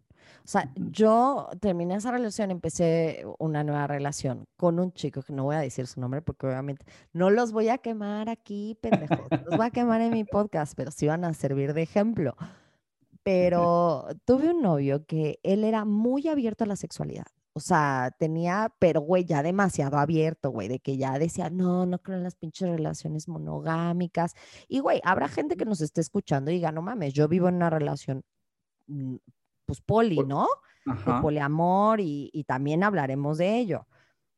O 0.44 0.46
sea, 0.46 0.70
yo 0.76 1.48
terminé 1.60 1.94
esa 1.94 2.10
relación, 2.10 2.50
empecé 2.50 3.24
una 3.38 3.64
nueva 3.64 3.86
relación 3.86 4.44
con 4.56 4.78
un 4.78 4.92
chico 4.92 5.22
que 5.22 5.32
no 5.32 5.44
voy 5.44 5.56
a 5.56 5.60
decir 5.60 5.86
su 5.86 6.00
nombre 6.00 6.20
porque 6.20 6.46
obviamente 6.46 6.84
no 7.14 7.30
los 7.30 7.52
voy 7.52 7.70
a 7.70 7.78
quemar 7.78 8.28
aquí, 8.28 8.76
pendejos. 8.80 9.26
Los 9.46 9.56
voy 9.56 9.66
a 9.66 9.70
quemar 9.70 10.02
en 10.02 10.12
mi 10.12 10.24
podcast, 10.24 10.74
pero 10.76 10.90
sí 10.90 11.06
van 11.06 11.24
a 11.24 11.32
servir 11.32 11.72
de 11.72 11.82
ejemplo. 11.82 12.36
Pero 13.22 14.06
tuve 14.26 14.50
un 14.50 14.60
novio 14.60 15.06
que 15.06 15.40
él 15.42 15.64
era 15.64 15.86
muy 15.86 16.28
abierto 16.28 16.64
a 16.64 16.66
la 16.66 16.76
sexualidad. 16.76 17.26
O 17.56 17.60
sea, 17.60 18.10
tenía, 18.18 18.74
pero 18.80 19.00
güey, 19.00 19.24
ya 19.24 19.40
demasiado 19.44 19.96
abierto, 19.98 20.50
güey, 20.50 20.66
de 20.66 20.80
que 20.80 20.96
ya 20.96 21.16
decía, 21.20 21.50
no, 21.50 21.86
no 21.86 22.00
creo 22.00 22.16
en 22.18 22.24
las 22.24 22.34
pinches 22.34 22.68
relaciones 22.68 23.28
monogámicas. 23.28 24.34
Y 24.66 24.80
güey, 24.80 25.00
habrá 25.04 25.28
gente 25.28 25.56
que 25.56 25.64
nos 25.64 25.80
esté 25.80 26.00
escuchando 26.00 26.50
y 26.50 26.54
diga, 26.54 26.72
no 26.72 26.82
mames, 26.82 27.14
yo 27.14 27.28
vivo 27.28 27.48
en 27.48 27.54
una 27.54 27.70
relación, 27.70 28.24
mm, 28.88 29.16
pues 29.66 29.80
poli, 29.80 30.18
¿no? 30.26 30.48
De 30.84 31.12
poliamor 31.22 32.00
y, 32.00 32.28
y 32.32 32.42
también 32.42 32.82
hablaremos 32.82 33.38
de 33.38 33.56
ello. 33.56 33.86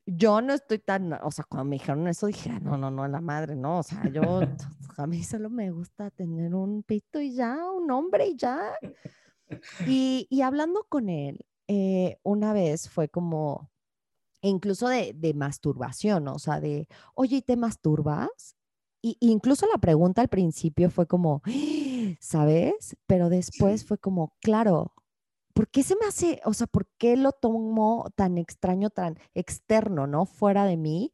Yo 0.04 0.42
no 0.42 0.52
estoy 0.52 0.78
tan, 0.78 1.14
o 1.14 1.30
sea, 1.30 1.44
cuando 1.48 1.64
me 1.70 1.76
dijeron 1.76 2.06
eso 2.08 2.26
dije, 2.26 2.50
"Ah, 2.50 2.60
no, 2.60 2.76
no, 2.76 2.90
no, 2.90 3.08
la 3.08 3.20
madre, 3.22 3.56
no, 3.56 3.78
o 3.78 3.82
sea, 3.82 4.08
yo, 4.10 4.20
a 4.98 5.06
mí 5.06 5.22
solo 5.24 5.48
me 5.48 5.70
gusta 5.70 6.10
tener 6.10 6.54
un 6.54 6.82
pito 6.82 7.18
y 7.18 7.34
ya, 7.34 7.56
un 7.72 7.90
hombre 7.90 8.26
y 8.28 8.36
ya. 8.36 8.72
Y, 9.86 10.26
y 10.30 10.42
hablando 10.42 10.84
con 10.88 11.08
él, 11.08 11.44
eh, 11.68 12.15
una 12.26 12.52
vez 12.52 12.88
fue 12.88 13.08
como, 13.08 13.70
incluso 14.42 14.88
de, 14.88 15.12
de 15.14 15.34
masturbación, 15.34 16.28
o 16.28 16.38
sea, 16.38 16.60
de, 16.60 16.88
oye, 17.14 17.36
¿y 17.36 17.42
¿te 17.42 17.56
masturbas? 17.56 18.56
Y 19.02 19.16
incluso 19.20 19.66
la 19.72 19.78
pregunta 19.78 20.22
al 20.22 20.28
principio 20.28 20.90
fue 20.90 21.06
como, 21.06 21.42
¿sabes? 22.20 22.96
Pero 23.06 23.28
después 23.28 23.84
fue 23.84 23.98
como, 23.98 24.34
claro, 24.40 24.92
¿por 25.54 25.68
qué 25.68 25.82
se 25.82 25.96
me 25.96 26.06
hace, 26.06 26.40
o 26.44 26.52
sea, 26.54 26.66
por 26.66 26.88
qué 26.98 27.16
lo 27.16 27.32
tomo 27.32 28.10
tan 28.16 28.38
extraño, 28.38 28.90
tan 28.90 29.18
externo, 29.34 30.06
¿no? 30.06 30.26
Fuera 30.26 30.64
de 30.66 30.76
mí. 30.76 31.12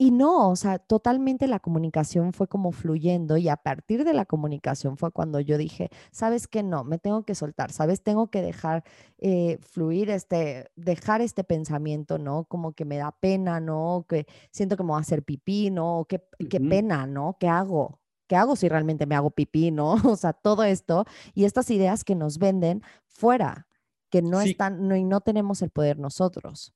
Y 0.00 0.12
no, 0.12 0.48
o 0.50 0.54
sea, 0.54 0.78
totalmente 0.78 1.48
la 1.48 1.58
comunicación 1.58 2.32
fue 2.32 2.46
como 2.46 2.70
fluyendo 2.70 3.36
y 3.36 3.48
a 3.48 3.56
partir 3.56 4.04
de 4.04 4.12
la 4.12 4.26
comunicación 4.26 4.96
fue 4.96 5.10
cuando 5.10 5.40
yo 5.40 5.58
dije, 5.58 5.90
sabes 6.12 6.46
que 6.46 6.62
no, 6.62 6.84
me 6.84 6.98
tengo 6.98 7.24
que 7.24 7.34
soltar, 7.34 7.72
sabes, 7.72 8.02
tengo 8.04 8.30
que 8.30 8.40
dejar 8.40 8.84
eh, 9.18 9.58
fluir 9.60 10.10
este, 10.10 10.70
dejar 10.76 11.20
este 11.20 11.42
pensamiento, 11.42 12.16
¿no? 12.18 12.44
Como 12.44 12.74
que 12.74 12.84
me 12.84 12.96
da 12.96 13.10
pena, 13.10 13.58
¿no? 13.58 14.06
Que 14.08 14.26
siento 14.52 14.76
que 14.76 14.84
me 14.84 14.90
voy 14.90 14.98
a 14.98 15.00
hacer 15.00 15.24
pipí, 15.24 15.70
¿no? 15.72 16.06
Qué, 16.08 16.22
qué 16.48 16.60
pena, 16.60 17.06
¿no? 17.08 17.36
¿Qué 17.40 17.48
hago? 17.48 18.00
¿Qué 18.28 18.36
hago 18.36 18.54
si 18.54 18.68
realmente 18.68 19.04
me 19.06 19.16
hago 19.16 19.30
pipí, 19.30 19.72
¿no? 19.72 19.94
O 20.12 20.16
sea, 20.16 20.32
todo 20.32 20.62
esto 20.62 21.06
y 21.34 21.44
estas 21.44 21.70
ideas 21.70 22.04
que 22.04 22.14
nos 22.14 22.38
venden 22.38 22.82
fuera, 23.06 23.66
que 24.10 24.22
no 24.22 24.40
Sí, 24.42 24.50
están, 24.50 24.86
no, 24.86 24.94
y 24.94 25.02
no 25.02 25.20
tenemos 25.22 25.60
el 25.62 25.70
poder 25.70 25.98
nosotros. 25.98 26.72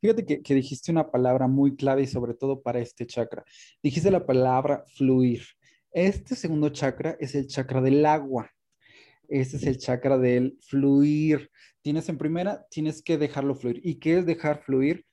Fíjate 0.00 0.24
que, 0.24 0.42
que 0.42 0.54
dijiste 0.54 0.90
una 0.90 1.10
palabra 1.10 1.46
muy 1.46 1.76
clave 1.76 2.02
y 2.02 2.06
sobre 2.06 2.34
todo 2.34 2.62
para 2.62 2.80
este 2.80 3.06
chakra. 3.06 3.44
Dijiste 3.82 4.10
la 4.10 4.26
palabra 4.26 4.84
fluir. 4.96 5.42
Este 5.92 6.34
segundo 6.34 6.68
chakra 6.68 7.16
es 7.20 7.34
el 7.34 7.46
chakra 7.46 7.80
del 7.80 8.04
agua. 8.04 8.50
Este 9.28 9.56
es 9.56 9.64
el 9.64 9.78
chakra 9.78 10.18
del 10.18 10.58
fluir. 10.60 11.50
Tienes 11.82 12.08
en 12.08 12.18
primera, 12.18 12.66
tienes 12.70 13.02
que 13.02 13.18
dejarlo 13.18 13.54
fluir. 13.54 13.80
¿Y 13.84 13.96
qué 13.96 14.18
es 14.18 14.26
dejar 14.26 14.62
fluir? 14.62 15.04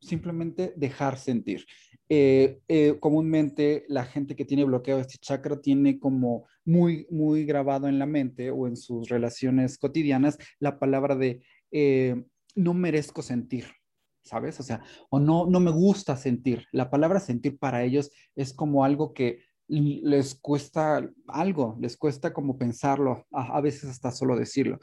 Simplemente 0.00 0.72
dejar 0.76 1.18
sentir. 1.18 1.64
Eh, 2.08 2.60
eh, 2.68 2.96
comúnmente 3.00 3.84
la 3.88 4.04
gente 4.04 4.36
que 4.36 4.44
tiene 4.44 4.64
bloqueado 4.64 5.00
este 5.00 5.18
chakra 5.18 5.60
tiene 5.60 5.98
como 5.98 6.46
muy, 6.64 7.06
muy 7.10 7.44
grabado 7.44 7.88
en 7.88 7.98
la 7.98 8.06
mente 8.06 8.50
o 8.50 8.68
en 8.68 8.76
sus 8.76 9.08
relaciones 9.08 9.76
cotidianas 9.76 10.38
la 10.60 10.78
palabra 10.78 11.16
de 11.16 11.42
eh, 11.72 12.22
no 12.54 12.74
merezco 12.74 13.22
sentir. 13.22 13.66
¿Sabes? 14.26 14.58
O 14.58 14.62
sea, 14.64 14.82
o 15.08 15.20
no, 15.20 15.46
no 15.46 15.60
me 15.60 15.70
gusta 15.70 16.16
sentir. 16.16 16.66
La 16.72 16.90
palabra 16.90 17.20
sentir 17.20 17.58
para 17.58 17.84
ellos 17.84 18.10
es 18.34 18.52
como 18.52 18.84
algo 18.84 19.14
que 19.14 19.40
les 19.68 20.34
cuesta 20.34 21.08
algo, 21.28 21.76
les 21.80 21.96
cuesta 21.96 22.32
como 22.32 22.58
pensarlo, 22.58 23.24
a, 23.32 23.56
a 23.56 23.60
veces 23.60 23.88
hasta 23.88 24.10
solo 24.10 24.36
decirlo. 24.36 24.78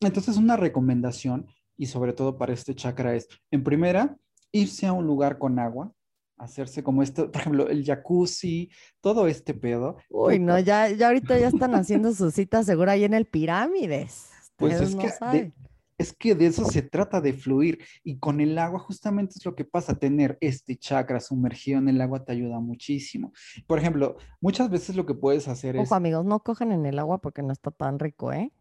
Entonces, 0.00 0.36
una 0.36 0.56
recomendación, 0.56 1.46
y 1.76 1.86
sobre 1.86 2.12
todo 2.12 2.36
para 2.36 2.52
este 2.52 2.74
chakra, 2.74 3.14
es, 3.14 3.28
en 3.50 3.64
primera, 3.64 4.16
irse 4.52 4.86
a 4.86 4.92
un 4.92 5.06
lugar 5.06 5.38
con 5.38 5.58
agua, 5.58 5.92
hacerse 6.36 6.82
como 6.82 7.02
esto, 7.02 7.30
por 7.30 7.40
ejemplo, 7.40 7.68
el 7.68 7.84
jacuzzi, 7.84 8.70
todo 9.00 9.26
este 9.26 9.54
pedo. 9.54 9.96
Uy, 10.10 10.38
no, 10.38 10.58
ya, 10.58 10.88
ya 10.90 11.06
ahorita 11.06 11.38
ya 11.38 11.48
están 11.48 11.74
haciendo 11.74 12.12
sus 12.12 12.34
citas 12.34 12.66
seguro 12.66 12.90
ahí 12.90 13.04
en 13.04 13.14
el 13.14 13.26
Pirámides. 13.26 14.28
Pues 14.56 14.74
Ustedes 14.74 14.90
es 14.90 14.96
no 14.96 15.30
que 15.30 15.38
de, 15.38 15.52
es 15.98 16.12
que 16.12 16.34
de 16.34 16.46
eso 16.46 16.64
se 16.64 16.82
trata, 16.82 17.20
de 17.20 17.32
fluir. 17.32 17.78
Y 18.02 18.18
con 18.18 18.40
el 18.40 18.58
agua 18.58 18.78
justamente 18.78 19.34
es 19.36 19.44
lo 19.44 19.54
que 19.54 19.64
pasa, 19.64 19.98
tener 19.98 20.38
este 20.40 20.76
chakra 20.76 21.20
sumergido 21.20 21.78
en 21.78 21.88
el 21.88 22.00
agua 22.00 22.24
te 22.24 22.32
ayuda 22.32 22.60
muchísimo. 22.60 23.32
Por 23.66 23.78
ejemplo, 23.78 24.16
muchas 24.40 24.70
veces 24.70 24.96
lo 24.96 25.06
que 25.06 25.14
puedes 25.14 25.48
hacer 25.48 25.76
Ojo, 25.76 25.84
es, 25.84 25.92
amigos, 25.92 26.24
no 26.24 26.40
cojan 26.40 26.72
en 26.72 26.86
el 26.86 26.98
agua 26.98 27.18
porque 27.18 27.42
no 27.42 27.52
está 27.52 27.70
tan 27.70 27.98
rico, 27.98 28.32
¿eh? 28.32 28.52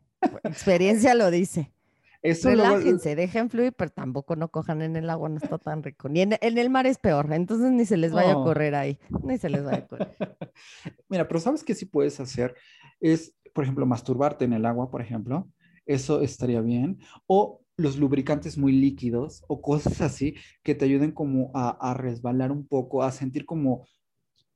Experiencia 0.43 1.15
lo 1.15 1.31
dice. 1.31 1.73
eso 2.21 2.49
Relájense, 2.49 3.15
dejen 3.15 3.49
fluir, 3.49 3.73
pero 3.73 3.89
tampoco 3.89 4.35
no 4.35 4.49
cojan 4.49 4.81
en 4.81 4.95
el 4.95 5.09
agua, 5.09 5.29
no 5.29 5.37
está 5.37 5.57
tan 5.57 5.81
rico. 5.83 6.09
Ni 6.09 6.21
en, 6.21 6.37
en 6.39 6.57
el 6.57 6.69
mar 6.69 6.85
es 6.85 6.97
peor, 6.97 7.31
entonces 7.33 7.71
ni 7.71 7.85
se 7.85 7.97
les 7.97 8.11
vaya 8.11 8.31
a 8.33 8.35
correr 8.35 8.75
ahí, 8.75 8.99
ni 9.23 9.37
se 9.37 9.49
les 9.49 9.63
vaya 9.63 9.79
a 9.79 9.87
correr. 9.87 10.15
Mira, 11.09 11.27
pero 11.27 11.39
¿sabes 11.39 11.63
qué 11.63 11.73
sí 11.73 11.85
puedes 11.85 12.19
hacer? 12.19 12.55
Es, 12.99 13.33
por 13.53 13.63
ejemplo, 13.63 13.85
masturbarte 13.85 14.45
en 14.45 14.53
el 14.53 14.65
agua, 14.65 14.91
por 14.91 15.01
ejemplo. 15.01 15.49
Eso 15.91 16.21
estaría 16.21 16.61
bien. 16.61 16.99
O 17.27 17.61
los 17.75 17.97
lubricantes 17.97 18.57
muy 18.57 18.71
líquidos 18.71 19.43
o 19.47 19.61
cosas 19.61 20.01
así 20.01 20.35
que 20.63 20.75
te 20.75 20.85
ayuden 20.85 21.11
como 21.11 21.51
a, 21.53 21.93
resbalar 21.93 22.51
un 22.51 22.65
poco, 22.65 23.03
a 23.03 23.11
sentir 23.11 23.45
como 23.45 23.87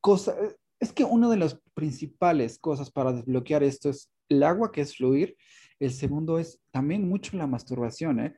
cosas. 0.00 0.36
Es 0.80 0.92
que 0.92 1.04
una 1.04 1.28
de 1.28 1.36
las 1.36 1.60
principales 1.74 2.58
cosas 2.58 2.90
para 2.90 3.12
desbloquear 3.12 3.62
esto 3.62 3.90
es 3.90 4.10
el 4.28 4.42
agua, 4.42 4.72
que 4.72 4.80
es 4.80 4.96
fluir. 4.96 5.36
El 5.78 5.90
segundo 5.90 6.38
es 6.38 6.60
también 6.70 7.08
mucho 7.08 7.36
la 7.36 7.46
masturbación, 7.46 8.20
¿eh? 8.20 8.34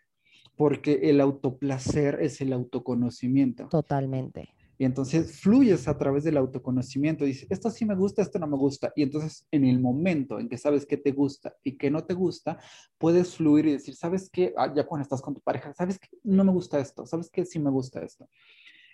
Porque 0.56 1.00
el 1.04 1.20
autoplacer 1.20 2.18
es 2.20 2.40
el 2.40 2.52
autoconocimiento. 2.52 3.68
Totalmente. 3.68 4.48
Y 4.78 4.84
entonces 4.84 5.40
fluyes 5.40 5.88
a 5.88 5.98
través 5.98 6.22
del 6.22 6.36
autoconocimiento. 6.36 7.24
Dices, 7.24 7.48
esto 7.50 7.68
sí 7.68 7.84
me 7.84 7.96
gusta, 7.96 8.22
esto 8.22 8.38
no 8.38 8.46
me 8.46 8.56
gusta. 8.56 8.92
Y 8.94 9.02
entonces 9.02 9.46
en 9.50 9.64
el 9.64 9.80
momento 9.80 10.38
en 10.38 10.48
que 10.48 10.56
sabes 10.56 10.86
qué 10.86 10.96
te 10.96 11.10
gusta 11.10 11.54
y 11.64 11.76
qué 11.76 11.90
no 11.90 12.04
te 12.04 12.14
gusta, 12.14 12.58
puedes 12.96 13.34
fluir 13.36 13.66
y 13.66 13.72
decir, 13.72 13.96
¿sabes 13.96 14.30
qué? 14.30 14.54
Ah, 14.56 14.72
ya 14.74 14.86
cuando 14.86 15.02
estás 15.02 15.20
con 15.20 15.34
tu 15.34 15.40
pareja, 15.40 15.74
¿sabes 15.74 15.98
qué? 15.98 16.08
No 16.22 16.44
me 16.44 16.52
gusta 16.52 16.78
esto. 16.78 17.04
¿Sabes 17.06 17.28
qué? 17.28 17.44
Sí 17.44 17.58
me 17.58 17.70
gusta 17.70 18.00
esto. 18.02 18.28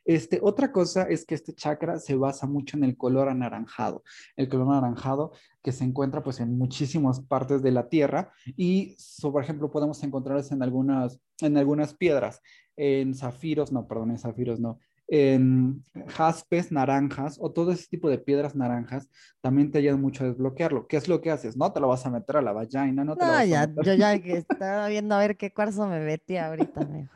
Este, 0.07 0.39
otra 0.43 0.71
cosa 0.71 1.05
es 1.05 1.25
que 1.25 1.35
este 1.35 1.55
chakra 1.55 1.99
se 1.99 2.15
basa 2.15 2.47
mucho 2.47 2.77
en 2.77 2.85
el 2.85 2.97
color 2.97 3.29
anaranjado. 3.29 4.03
El 4.37 4.49
color 4.49 4.69
anaranjado 4.69 5.33
que 5.63 5.73
se 5.73 5.85
encuentra 5.85 6.23
pues 6.23 6.41
en 6.41 6.59
muchísimas 6.59 7.21
partes 7.21 7.63
de 7.63 7.71
la 7.71 7.89
Tierra 7.89 8.33
y, 8.57 8.95
so, 8.99 9.33
por 9.33 9.43
ejemplo, 9.43 9.71
podemos 9.71 10.03
encontrarse 10.03 10.55
en 10.55 10.63
algunas, 10.63 11.21
en 11.41 11.57
algunas 11.57 11.95
piedras, 11.95 12.41
en 12.77 13.15
zafiros, 13.15 13.73
no, 13.73 13.87
perdón, 13.87 14.11
en 14.11 14.19
zafiros 14.19 14.61
no, 14.61 14.79
en 15.09 15.83
jaspes, 16.09 16.73
naranjas 16.73 17.37
o 17.41 17.53
todo 17.53 17.73
ese 17.73 17.87
tipo 17.89 18.09
de 18.11 18.19
piedras 18.19 18.55
naranjas 18.57 19.09
también 19.41 19.71
te 19.71 19.79
ayudan 19.79 20.01
mucho 20.01 20.25
a 20.25 20.29
desbloquearlo. 20.29 20.87
¿Qué 20.89 20.97
es 20.97 21.09
lo 21.09 21.21
que 21.21 21.31
haces? 21.31 21.57
No 21.57 21.73
te 21.73 21.81
lo 21.81 21.89
vas 21.89 22.07
a 22.07 22.11
meter 22.11 22.37
a 22.39 22.43
la 22.43 22.53
vagina, 22.53 23.05
no 23.05 23.17
te 23.19 23.27
lo 23.27 23.33
No, 23.33 23.35
vas 23.35 23.51
a 23.53 23.57
ya, 23.57 23.61
meter. 23.61 23.85
yo 23.85 23.95
ya 23.95 24.21
que 24.21 24.37
estaba 24.39 24.89
viendo 24.89 25.15
a 25.15 25.19
ver 25.21 25.37
qué 25.37 25.53
cuarzo 25.53 25.87
me 25.89 26.01
metí 26.01 26.37
ahorita, 26.37 26.83
amigo. 26.83 27.11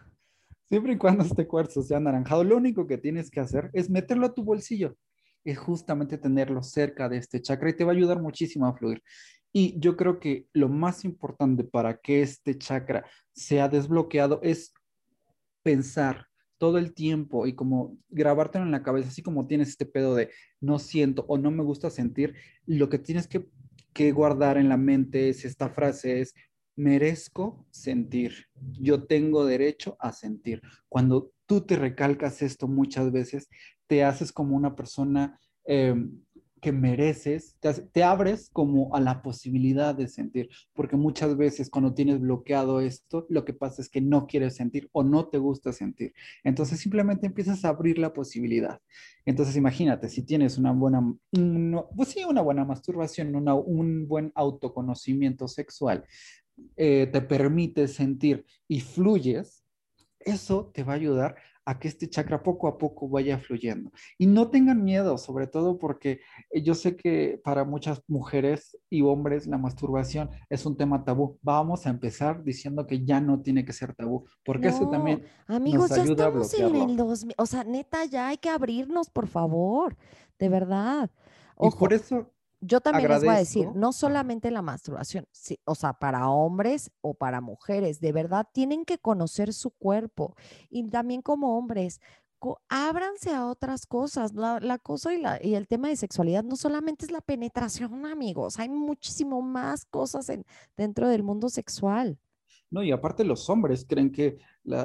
Siempre 0.68 0.92
y 0.92 0.98
cuando 0.98 1.24
este 1.24 1.46
cuarzo 1.46 1.82
sea 1.82 1.96
anaranjado, 1.96 2.44
lo 2.44 2.56
único 2.56 2.86
que 2.86 2.98
tienes 2.98 3.30
que 3.30 3.40
hacer 3.40 3.70
es 3.72 3.88
meterlo 3.90 4.26
a 4.26 4.34
tu 4.34 4.44
bolsillo. 4.44 4.96
es 5.44 5.58
justamente 5.58 6.18
tenerlo 6.18 6.62
cerca 6.62 7.08
de 7.08 7.16
este 7.18 7.40
chakra 7.40 7.70
y 7.70 7.76
te 7.76 7.84
va 7.84 7.92
a 7.92 7.94
ayudar 7.96 8.20
muchísimo 8.20 8.66
a 8.66 8.76
fluir. 8.76 9.02
Y 9.52 9.78
yo 9.80 9.96
creo 9.96 10.20
que 10.20 10.46
lo 10.52 10.68
más 10.68 11.04
importante 11.06 11.64
para 11.64 11.96
que 11.98 12.20
este 12.22 12.58
chakra 12.58 13.06
sea 13.32 13.68
desbloqueado 13.68 14.40
es 14.42 14.74
pensar 15.62 16.27
todo 16.58 16.78
el 16.78 16.92
tiempo 16.92 17.46
y 17.46 17.54
como 17.54 17.96
grabártelo 18.08 18.64
en 18.64 18.72
la 18.72 18.82
cabeza, 18.82 19.08
así 19.08 19.22
como 19.22 19.46
tienes 19.46 19.68
este 19.68 19.86
pedo 19.86 20.14
de 20.14 20.30
no 20.60 20.78
siento 20.78 21.24
o 21.28 21.38
no 21.38 21.50
me 21.50 21.62
gusta 21.62 21.90
sentir, 21.90 22.34
lo 22.66 22.88
que 22.88 22.98
tienes 22.98 23.26
que, 23.26 23.46
que 23.92 24.12
guardar 24.12 24.58
en 24.58 24.68
la 24.68 24.76
mente 24.76 25.28
es 25.28 25.44
esta 25.44 25.70
frase, 25.70 26.20
es 26.20 26.34
merezco 26.76 27.66
sentir, 27.70 28.46
yo 28.54 29.04
tengo 29.04 29.44
derecho 29.44 29.96
a 29.98 30.12
sentir. 30.12 30.62
Cuando 30.88 31.32
tú 31.46 31.62
te 31.62 31.76
recalcas 31.76 32.42
esto 32.42 32.68
muchas 32.68 33.10
veces, 33.10 33.48
te 33.88 34.04
haces 34.04 34.32
como 34.32 34.56
una 34.56 34.76
persona 34.76 35.40
eh, 35.64 35.94
que 36.60 36.72
mereces, 36.72 37.56
te, 37.92 38.02
abres 38.02 38.50
como 38.52 38.94
a 38.94 39.00
la 39.00 39.22
posibilidad 39.22 39.94
de 39.94 40.08
sentir, 40.08 40.48
porque 40.74 40.96
muchas 40.96 41.36
veces 41.36 41.70
cuando 41.70 41.94
tienes 41.94 42.20
bloqueado 42.20 42.80
esto, 42.80 43.26
lo 43.28 43.44
que 43.44 43.52
pasa 43.52 43.82
es 43.82 43.88
que 43.88 44.00
no 44.00 44.26
quieres 44.26 44.56
sentir 44.56 44.88
o 44.92 45.02
no 45.02 45.28
te 45.28 45.38
gusta 45.38 45.72
sentir. 45.72 46.12
Entonces 46.44 46.80
simplemente 46.80 47.26
empiezas 47.26 47.64
a 47.64 47.70
abrir 47.70 47.98
la 47.98 48.12
posibilidad. 48.12 48.80
Entonces 49.24 49.56
imagínate, 49.56 50.08
si 50.08 50.22
tienes 50.22 50.58
una 50.58 50.72
buena, 50.72 51.02
pues 51.96 52.08
sí, 52.08 52.24
una 52.24 52.42
buena 52.42 52.64
masturbación, 52.64 53.34
un 53.36 54.08
buen 54.08 54.32
autoconocimiento 54.34 55.48
sexual, 55.48 56.04
eh, 56.76 57.08
te 57.12 57.20
permite 57.20 57.88
sentir 57.88 58.44
y 58.66 58.80
fluyes, 58.80 59.64
eso 60.20 60.70
te 60.74 60.82
va 60.82 60.94
a 60.94 60.96
ayudar 60.96 61.36
a 61.68 61.78
que 61.78 61.88
este 61.88 62.08
chakra 62.08 62.42
poco 62.42 62.66
a 62.66 62.78
poco 62.78 63.10
vaya 63.10 63.38
fluyendo. 63.38 63.92
Y 64.16 64.26
no 64.26 64.48
tengan 64.48 64.82
miedo, 64.82 65.18
sobre 65.18 65.46
todo 65.46 65.78
porque 65.78 66.20
eh, 66.50 66.62
yo 66.62 66.74
sé 66.74 66.96
que 66.96 67.38
para 67.44 67.66
muchas 67.66 68.02
mujeres 68.08 68.78
y 68.88 69.02
hombres 69.02 69.46
la 69.46 69.58
masturbación 69.58 70.30
es 70.48 70.64
un 70.64 70.78
tema 70.78 71.04
tabú. 71.04 71.38
Vamos 71.42 71.86
a 71.86 71.90
empezar 71.90 72.42
diciendo 72.42 72.86
que 72.86 73.04
ya 73.04 73.20
no 73.20 73.42
tiene 73.42 73.66
que 73.66 73.74
ser 73.74 73.94
tabú, 73.94 74.24
porque 74.46 74.68
eso 74.68 74.88
también 74.88 75.24
amigos, 75.46 75.90
nos 75.90 75.98
ayuda 75.98 76.32
ya 76.32 76.40
estamos 76.40 76.54
a 76.54 76.82
En 76.84 76.90
el 76.90 76.96
2000, 76.96 77.34
o 77.36 77.44
sea, 77.44 77.64
neta, 77.64 78.02
ya 78.06 78.28
hay 78.28 78.38
que 78.38 78.48
abrirnos, 78.48 79.10
por 79.10 79.26
favor, 79.26 79.94
de 80.38 80.48
verdad. 80.48 81.10
y 81.60 81.70
por 81.72 81.92
eso 81.92 82.32
yo 82.60 82.80
también 82.80 83.08
les 83.10 83.22
voy 83.22 83.34
a 83.34 83.38
decir, 83.38 83.68
no 83.74 83.92
solamente 83.92 84.50
la 84.50 84.62
masturbación, 84.62 85.26
o 85.64 85.74
sea, 85.74 85.92
para 85.92 86.28
hombres 86.28 86.90
o 87.00 87.14
para 87.14 87.40
mujeres, 87.40 88.00
de 88.00 88.12
verdad 88.12 88.46
tienen 88.52 88.84
que 88.84 88.98
conocer 88.98 89.52
su 89.52 89.70
cuerpo 89.70 90.34
y 90.68 90.88
también 90.88 91.22
como 91.22 91.56
hombres, 91.56 92.00
ábranse 92.68 93.34
a 93.34 93.46
otras 93.46 93.86
cosas. 93.86 94.32
La, 94.34 94.78
cosa 94.78 95.14
y, 95.14 95.20
la, 95.20 95.38
y, 95.42 95.54
el 95.54 95.66
tema 95.66 95.88
de 95.88 95.96
sexualidad 95.96 96.44
no 96.44 96.56
solamente 96.56 97.04
es 97.04 97.10
la 97.10 97.20
penetración, 97.20 98.06
amigos, 98.06 98.58
hay 98.58 98.68
muchísimo 98.68 99.42
más 99.42 99.84
cosas 99.84 100.28
en, 100.28 100.44
dentro 100.76 101.08
del 101.08 101.22
mundo 101.22 101.48
sexual. 101.48 102.18
No, 102.70 102.82
y 102.82 102.92
aparte 102.92 103.24
los 103.24 103.48
hombres 103.48 103.86
creen 103.88 104.12
que 104.12 104.38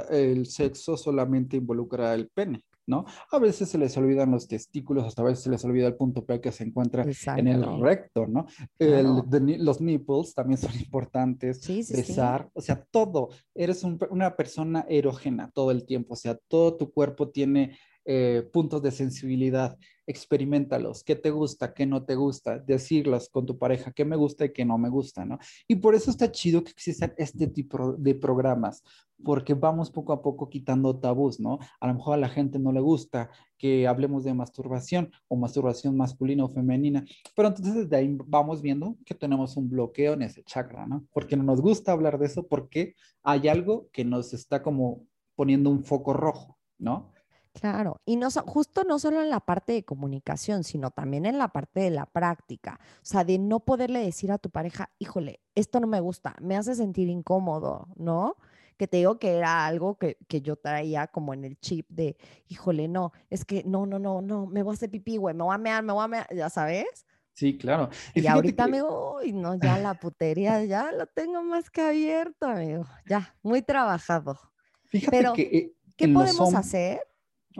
el 0.09 0.45
sexo 0.45 0.95
solamente 0.95 1.57
involucra 1.57 2.13
el 2.13 2.29
pene. 2.29 2.63
¿No? 2.85 3.05
A 3.31 3.39
veces 3.39 3.69
se 3.69 3.77
les 3.77 3.95
olvidan 3.97 4.31
los 4.31 4.47
testículos, 4.47 5.05
hasta 5.05 5.21
a 5.21 5.25
veces 5.25 5.43
se 5.43 5.49
les 5.49 5.63
olvida 5.65 5.87
el 5.87 5.95
punto 5.95 6.25
P 6.25 6.41
que 6.41 6.51
se 6.51 6.63
encuentra 6.63 7.05
en 7.37 7.47
el 7.47 7.79
recto, 7.79 8.27
¿no? 8.27 8.45
los 8.79 9.81
nipples 9.81 10.33
también 10.33 10.57
son 10.57 10.73
importantes, 10.75 11.61
sí, 11.61 11.83
besar, 11.89 12.49
o 12.53 12.61
sea, 12.61 12.83
todo. 12.91 13.29
Eres 13.55 13.83
una 13.83 14.35
persona 14.35 14.85
erógena 14.89 15.51
todo 15.53 15.71
el 15.71 15.85
tiempo, 15.85 16.13
o 16.13 16.17
sea, 16.17 16.37
todo 16.47 16.75
tu 16.75 16.91
cuerpo 16.91 17.29
tiene 17.29 17.77
eh, 18.05 18.47
puntos 18.51 18.81
de 18.81 18.91
sensibilidad, 18.91 19.77
experimentalos, 20.05 21.03
qué 21.03 21.15
te 21.15 21.29
gusta, 21.29 21.73
qué 21.73 21.85
no 21.85 22.03
te 22.03 22.15
gusta, 22.15 22.59
decirlos 22.59 23.29
con 23.29 23.45
tu 23.45 23.57
pareja, 23.57 23.93
qué 23.93 24.03
me 24.03 24.17
gusta 24.17 24.45
y 24.45 24.51
qué 24.51 24.65
no 24.65 24.77
me 24.77 24.89
gusta, 24.89 25.23
¿no? 25.23 25.39
Y 25.67 25.75
por 25.75 25.95
eso 25.95 26.11
está 26.11 26.29
chido 26.31 26.63
que 26.63 26.71
existan 26.71 27.13
este 27.17 27.47
tipo 27.47 27.93
de 27.93 28.15
programas, 28.15 28.83
porque 29.23 29.53
vamos 29.53 29.89
poco 29.89 30.11
a 30.11 30.21
poco 30.21 30.49
quitando 30.49 30.99
tabús, 30.99 31.39
¿no? 31.39 31.59
A 31.79 31.87
lo 31.87 31.93
mejor 31.93 32.15
a 32.15 32.17
la 32.17 32.27
gente 32.27 32.59
no 32.59 32.73
le 32.73 32.81
gusta 32.81 33.29
que 33.57 33.87
hablemos 33.87 34.25
de 34.25 34.33
masturbación 34.33 35.09
o 35.29 35.37
masturbación 35.37 35.95
masculina 35.95 36.43
o 36.43 36.49
femenina, 36.49 37.05
pero 37.35 37.47
entonces 37.47 37.75
desde 37.75 37.95
ahí 37.95 38.17
vamos 38.27 38.61
viendo 38.61 38.97
que 39.05 39.15
tenemos 39.15 39.55
un 39.55 39.69
bloqueo 39.69 40.13
en 40.13 40.23
ese 40.23 40.43
chakra, 40.43 40.85
¿no? 40.85 41.05
Porque 41.13 41.37
no 41.37 41.43
nos 41.43 41.61
gusta 41.61 41.93
hablar 41.93 42.19
de 42.19 42.25
eso, 42.25 42.45
porque 42.47 42.95
hay 43.23 43.47
algo 43.47 43.87
que 43.93 44.03
nos 44.03 44.33
está 44.33 44.61
como 44.61 45.05
poniendo 45.35 45.69
un 45.69 45.85
foco 45.85 46.11
rojo, 46.13 46.57
¿no? 46.77 47.12
Claro, 47.53 48.01
y 48.05 48.15
no 48.15 48.29
justo 48.31 48.83
no 48.83 48.97
solo 48.97 49.21
en 49.21 49.29
la 49.29 49.39
parte 49.39 49.73
de 49.73 49.85
comunicación, 49.85 50.63
sino 50.63 50.89
también 50.89 51.27
en 51.27 51.37
la 51.37 51.49
parte 51.49 51.81
de 51.81 51.91
la 51.91 52.07
práctica, 52.07 52.79
o 52.81 53.05
sea, 53.05 53.23
de 53.23 53.37
no 53.37 53.59
poderle 53.59 53.99
decir 53.99 54.31
a 54.31 54.39
tu 54.39 54.49
pareja, 54.49 54.89
híjole, 54.97 55.39
esto 55.53 55.79
no 55.79 55.85
me 55.85 55.99
gusta, 55.99 56.35
me 56.41 56.57
hace 56.57 56.73
sentir 56.73 57.09
incómodo, 57.09 57.89
¿no? 57.95 58.37
Que 58.75 58.87
te 58.87 58.97
digo 58.97 59.19
que 59.19 59.37
era 59.37 59.67
algo 59.67 59.99
que, 59.99 60.17
yo 60.41 60.55
traía 60.55 61.05
como 61.07 61.31
en 61.35 61.45
el 61.45 61.59
chip 61.59 61.87
de, 61.89 62.17
híjole, 62.47 62.87
no, 62.87 63.13
es 63.29 63.45
que 63.45 63.63
no, 63.65 63.85
no, 63.85 63.99
no, 63.99 64.23
no, 64.23 64.47
me 64.47 64.63
voy 64.63 64.73
a 64.73 64.73
hacer 64.73 64.89
pipí, 64.89 65.17
güey, 65.17 65.35
me 65.35 65.43
voy 65.43 65.53
a 65.53 65.59
mear, 65.59 65.83
me 65.83 65.93
voy 65.93 66.03
a 66.03 66.07
mear, 66.07 66.27
ya 66.35 66.49
sabes. 66.49 67.05
Sí, 67.33 67.55
claro. 67.55 67.89
Y, 68.15 68.25
ahorita, 68.25 68.63
amigo, 68.63 69.17
uy, 69.17 69.31
no, 69.31 69.55
ya 69.59 69.77
la 69.77 69.93
putería, 69.93 70.63
ya 70.65 70.91
lo 70.91 71.05
tengo 71.05 71.43
más 71.43 71.69
que 71.69 71.81
abierto, 71.81 72.47
amigo, 72.47 72.85
ya, 73.05 73.35
muy 73.43 73.61
trabajado. 73.61 74.39
Fíjate 74.85 75.17
Pero, 75.17 75.33
que... 75.33 75.41
Eh, 75.43 75.73
¿Qué 75.95 76.07
podemos 76.07 76.55
hacer? 76.55 76.99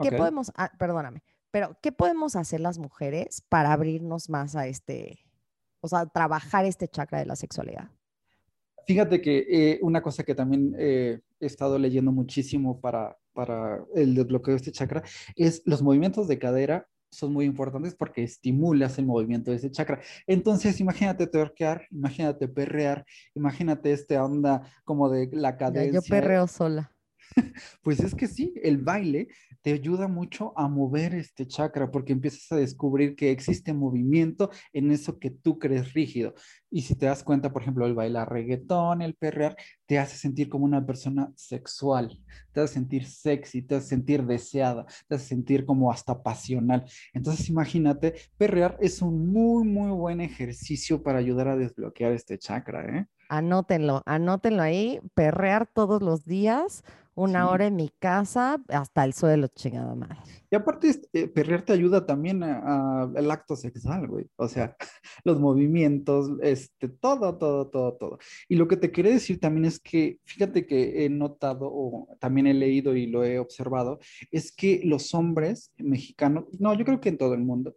¿Qué 0.02 0.12
podemos, 0.12 0.52
ah, 0.56 0.70
perdóname, 0.78 1.22
pero 1.50 1.76
qué 1.82 1.92
podemos 1.92 2.36
hacer 2.36 2.60
las 2.60 2.78
mujeres 2.78 3.42
para 3.48 3.72
abrirnos 3.72 4.28
más 4.28 4.56
a 4.56 4.66
este, 4.66 5.20
o 5.80 5.88
sea, 5.88 6.06
trabajar 6.06 6.64
este 6.64 6.88
chakra 6.88 7.18
de 7.18 7.26
la 7.26 7.36
sexualidad? 7.36 7.90
Fíjate 8.86 9.20
que 9.22 9.46
eh, 9.48 9.78
una 9.82 10.02
cosa 10.02 10.24
que 10.24 10.34
también 10.34 10.74
eh, 10.78 11.20
he 11.40 11.46
estado 11.46 11.78
leyendo 11.78 12.12
muchísimo 12.12 12.80
para, 12.80 13.16
para 13.32 13.82
el 13.94 14.14
desbloqueo 14.14 14.52
de 14.52 14.56
este 14.56 14.72
chakra 14.72 15.02
es 15.36 15.62
los 15.64 15.82
movimientos 15.82 16.28
de 16.28 16.38
cadera 16.38 16.86
son 17.14 17.32
muy 17.32 17.44
importantes 17.44 17.94
porque 17.94 18.22
estimulas 18.22 18.98
el 18.98 19.06
movimiento 19.06 19.50
de 19.50 19.58
ese 19.58 19.70
chakra. 19.70 20.00
Entonces, 20.26 20.80
imagínate 20.80 21.26
torquear, 21.26 21.86
imagínate 21.90 22.48
perrear, 22.48 23.06
imagínate 23.34 23.92
esta 23.92 24.22
onda 24.24 24.62
como 24.84 25.08
de 25.08 25.30
la 25.32 25.56
cadencia. 25.56 26.00
yo 26.00 26.02
perreo 26.02 26.46
sola. 26.46 26.93
Pues 27.82 28.00
es 28.00 28.14
que 28.14 28.26
sí, 28.26 28.54
el 28.62 28.78
baile 28.78 29.28
te 29.62 29.72
ayuda 29.72 30.08
mucho 30.08 30.52
a 30.58 30.68
mover 30.68 31.14
este 31.14 31.46
chakra 31.46 31.90
porque 31.90 32.12
empiezas 32.12 32.50
a 32.52 32.56
descubrir 32.56 33.16
que 33.16 33.30
existe 33.30 33.72
movimiento 33.72 34.50
en 34.72 34.90
eso 34.90 35.18
que 35.18 35.30
tú 35.30 35.58
crees 35.58 35.92
rígido. 35.94 36.34
Y 36.70 36.82
si 36.82 36.94
te 36.94 37.06
das 37.06 37.22
cuenta, 37.22 37.52
por 37.52 37.62
ejemplo, 37.62 37.86
el 37.86 37.94
bailar 37.94 38.30
reggaetón, 38.30 39.00
el 39.00 39.14
perrear, 39.14 39.56
te 39.86 39.98
hace 39.98 40.16
sentir 40.16 40.48
como 40.48 40.64
una 40.64 40.84
persona 40.84 41.32
sexual, 41.36 42.20
te 42.52 42.60
hace 42.60 42.74
sentir 42.74 43.06
sexy, 43.06 43.62
te 43.62 43.76
hace 43.76 43.88
sentir 43.88 44.24
deseada, 44.24 44.84
te 45.08 45.14
hace 45.14 45.26
sentir 45.26 45.64
como 45.64 45.90
hasta 45.90 46.22
pasional. 46.22 46.84
Entonces, 47.12 47.48
imagínate, 47.48 48.14
perrear 48.36 48.76
es 48.80 49.00
un 49.02 49.32
muy, 49.32 49.66
muy 49.66 49.90
buen 49.90 50.20
ejercicio 50.20 51.02
para 51.02 51.18
ayudar 51.18 51.48
a 51.48 51.56
desbloquear 51.56 52.12
este 52.12 52.38
chakra, 52.38 52.98
¿eh? 52.98 53.06
Anótenlo, 53.28 54.02
anótenlo 54.04 54.62
ahí, 54.62 55.00
perrear 55.14 55.66
todos 55.66 56.02
los 56.02 56.24
días 56.26 56.84
una 57.14 57.48
hora 57.48 57.66
en 57.66 57.76
mi 57.76 57.90
casa 57.98 58.62
hasta 58.68 59.04
el 59.04 59.12
suelo, 59.12 59.48
chingada 59.48 59.94
madre. 59.94 60.16
Y 60.50 60.56
aparte, 60.56 61.00
eh, 61.12 61.28
perrear 61.28 61.64
te 61.64 61.72
ayuda 61.72 62.06
también 62.06 62.42
al 62.42 63.30
acto 63.30 63.56
sexual, 63.56 64.06
güey. 64.06 64.26
O 64.36 64.48
sea, 64.48 64.76
los 65.24 65.40
movimientos, 65.40 66.30
este, 66.42 66.88
todo, 66.88 67.36
todo, 67.38 67.68
todo, 67.68 67.94
todo. 67.94 68.18
Y 68.48 68.56
lo 68.56 68.68
que 68.68 68.76
te 68.76 68.92
quería 68.92 69.12
decir 69.12 69.40
también 69.40 69.64
es 69.64 69.80
que, 69.80 70.18
fíjate 70.24 70.66
que 70.66 71.04
he 71.04 71.08
notado, 71.08 71.68
o 71.72 72.16
también 72.20 72.46
he 72.46 72.54
leído 72.54 72.94
y 72.94 73.06
lo 73.06 73.24
he 73.24 73.38
observado, 73.38 73.98
es 74.30 74.52
que 74.52 74.80
los 74.84 75.14
hombres 75.14 75.72
mexicanos, 75.76 76.44
no, 76.58 76.74
yo 76.74 76.84
creo 76.84 77.00
que 77.00 77.08
en 77.08 77.18
todo 77.18 77.34
el 77.34 77.42
mundo, 77.42 77.74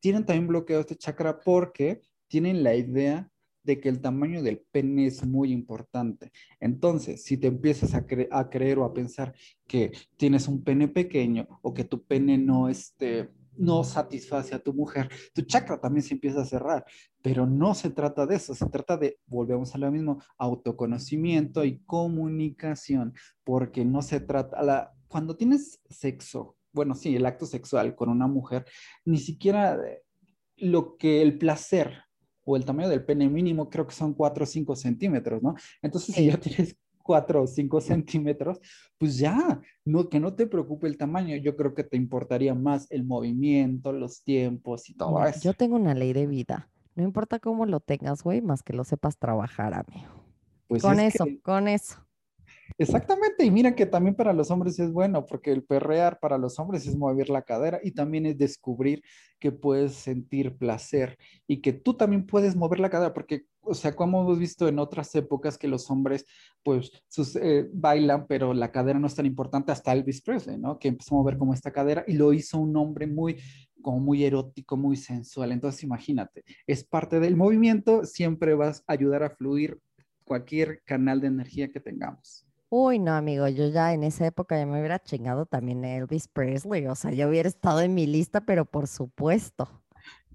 tienen 0.00 0.24
también 0.24 0.46
bloqueo 0.46 0.80
este 0.80 0.96
chakra 0.96 1.40
porque 1.40 2.00
tienen 2.28 2.62
la 2.62 2.74
idea 2.74 3.30
de 3.68 3.80
que 3.80 3.90
el 3.90 4.00
tamaño 4.00 4.42
del 4.42 4.60
pene 4.72 5.06
es 5.06 5.26
muy 5.26 5.52
importante. 5.52 6.32
Entonces, 6.58 7.22
si 7.22 7.36
te 7.36 7.48
empiezas 7.48 7.92
a, 7.92 8.06
creer 8.48 8.78
o 8.78 8.84
a 8.84 8.94
pensar 8.94 9.34
que 9.66 9.92
tienes 10.16 10.48
un 10.48 10.64
pene 10.64 10.88
pequeño 10.88 11.46
o 11.60 11.74
que 11.74 11.84
tu 11.84 12.02
pene 12.02 12.38
no, 12.38 12.70
este, 12.70 13.28
no 13.58 13.84
satisface 13.84 14.54
a 14.54 14.58
tu 14.58 14.72
mujer, 14.72 15.10
tu 15.34 15.42
chakra 15.42 15.78
también 15.78 16.02
se 16.02 16.14
empieza 16.14 16.40
a 16.40 16.46
cerrar. 16.46 16.86
Pero 17.20 17.46
no 17.46 17.74
se 17.74 17.90
trata 17.90 18.24
de 18.24 18.36
eso, 18.36 18.54
se 18.54 18.66
trata 18.70 18.96
de, 18.96 19.18
volvemos 19.26 19.74
a 19.74 19.78
lo 19.78 19.92
mismo, 19.92 20.22
autoconocimiento 20.38 21.62
y 21.62 21.80
comunicación, 21.80 23.12
porque 23.44 23.84
no 23.84 24.00
se 24.00 24.20
trata, 24.20 24.62
la, 24.62 24.94
cuando 25.08 25.36
tienes 25.36 25.78
sexo, 25.90 26.56
bueno, 26.72 26.94
sí, 26.94 27.14
el 27.14 27.26
acto 27.26 27.44
sexual 27.44 27.94
con 27.94 28.08
una 28.08 28.28
mujer, 28.28 28.64
ni 29.04 29.18
siquiera 29.18 29.78
lo 30.56 30.96
que 30.96 31.20
el 31.20 31.36
placer 31.36 32.07
o 32.48 32.56
el 32.56 32.64
tamaño 32.64 32.88
del 32.88 33.04
pene 33.04 33.28
mínimo 33.28 33.68
creo 33.68 33.86
que 33.86 33.94
son 33.94 34.14
4 34.14 34.44
o 34.44 34.46
5 34.46 34.74
centímetros, 34.74 35.42
¿no? 35.42 35.54
Entonces, 35.82 36.14
si 36.14 36.26
ya 36.26 36.38
tienes 36.38 36.76
4 37.02 37.42
o 37.42 37.46
5 37.46 37.80
centímetros, 37.82 38.58
pues 38.96 39.18
ya, 39.18 39.60
no, 39.84 40.08
que 40.08 40.18
no 40.18 40.34
te 40.34 40.46
preocupe 40.46 40.86
el 40.86 40.96
tamaño. 40.96 41.36
Yo 41.36 41.56
creo 41.56 41.74
que 41.74 41.84
te 41.84 41.98
importaría 41.98 42.54
más 42.54 42.90
el 42.90 43.04
movimiento, 43.04 43.92
los 43.92 44.22
tiempos 44.22 44.88
y 44.88 44.94
todo 44.94 45.22
eso. 45.26 45.40
Yo 45.42 45.52
tengo 45.52 45.76
una 45.76 45.94
ley 45.94 46.14
de 46.14 46.26
vida. 46.26 46.70
No 46.94 47.04
importa 47.04 47.38
cómo 47.38 47.66
lo 47.66 47.80
tengas, 47.80 48.22
güey, 48.22 48.40
más 48.40 48.62
que 48.62 48.72
lo 48.72 48.84
sepas 48.84 49.18
trabajar, 49.18 49.74
amigo. 49.74 50.08
Pues 50.68 50.80
con 50.80 51.00
eso, 51.00 51.26
con 51.42 51.68
eso. 51.68 51.98
Exactamente, 52.76 53.44
y 53.44 53.50
mira 53.50 53.74
que 53.74 53.86
también 53.86 54.14
para 54.14 54.32
los 54.32 54.50
hombres 54.50 54.78
es 54.78 54.92
bueno, 54.92 55.24
porque 55.26 55.52
el 55.52 55.64
perrear 55.64 56.18
para 56.20 56.36
los 56.38 56.58
hombres 56.58 56.86
es 56.86 56.96
mover 56.96 57.30
la 57.30 57.42
cadera 57.42 57.80
y 57.82 57.92
también 57.92 58.26
es 58.26 58.36
descubrir 58.36 59.02
que 59.40 59.52
puedes 59.52 59.94
sentir 59.94 60.56
placer 60.56 61.16
y 61.46 61.60
que 61.60 61.72
tú 61.72 61.94
también 61.94 62.26
puedes 62.26 62.56
mover 62.56 62.80
la 62.80 62.90
cadera, 62.90 63.14
porque, 63.14 63.44
o 63.62 63.74
sea, 63.74 63.96
como 63.96 64.20
hemos 64.22 64.38
visto 64.38 64.68
en 64.68 64.78
otras 64.78 65.14
épocas 65.14 65.56
que 65.56 65.66
los 65.68 65.90
hombres, 65.90 66.26
pues, 66.62 66.90
eh, 67.40 67.68
bailan, 67.72 68.26
pero 68.26 68.52
la 68.52 68.70
cadera 68.70 68.98
no 68.98 69.06
es 69.06 69.14
tan 69.14 69.26
importante 69.26 69.72
hasta 69.72 69.92
Elvis 69.92 70.20
Presley, 70.22 70.58
¿no? 70.58 70.78
Que 70.78 70.88
empezó 70.88 71.14
a 71.14 71.18
mover 71.18 71.38
como 71.38 71.54
esta 71.54 71.72
cadera 71.72 72.04
y 72.06 72.14
lo 72.14 72.32
hizo 72.32 72.58
un 72.58 72.76
hombre 72.76 73.06
muy, 73.06 73.36
como 73.82 74.00
muy 74.00 74.24
erótico, 74.24 74.76
muy 74.76 74.96
sensual. 74.96 75.52
Entonces, 75.52 75.82
imagínate, 75.84 76.44
es 76.66 76.84
parte 76.84 77.18
del 77.20 77.36
movimiento, 77.36 78.04
siempre 78.04 78.54
vas 78.54 78.84
a 78.86 78.92
ayudar 78.92 79.22
a 79.22 79.30
fluir 79.30 79.78
cualquier 80.24 80.82
canal 80.84 81.20
de 81.20 81.28
energía 81.28 81.68
que 81.68 81.80
tengamos. 81.80 82.47
Uy, 82.70 82.98
no, 82.98 83.12
amigo, 83.14 83.48
yo 83.48 83.68
ya 83.68 83.94
en 83.94 84.04
esa 84.04 84.26
época 84.26 84.58
ya 84.58 84.66
me 84.66 84.78
hubiera 84.78 84.98
chingado 84.98 85.46
también 85.46 85.84
Elvis 85.86 86.28
Presley, 86.28 86.86
o 86.86 86.94
sea, 86.94 87.12
ya 87.12 87.26
hubiera 87.26 87.48
estado 87.48 87.80
en 87.80 87.94
mi 87.94 88.06
lista, 88.06 88.42
pero 88.42 88.66
por 88.66 88.86
supuesto. 88.86 89.82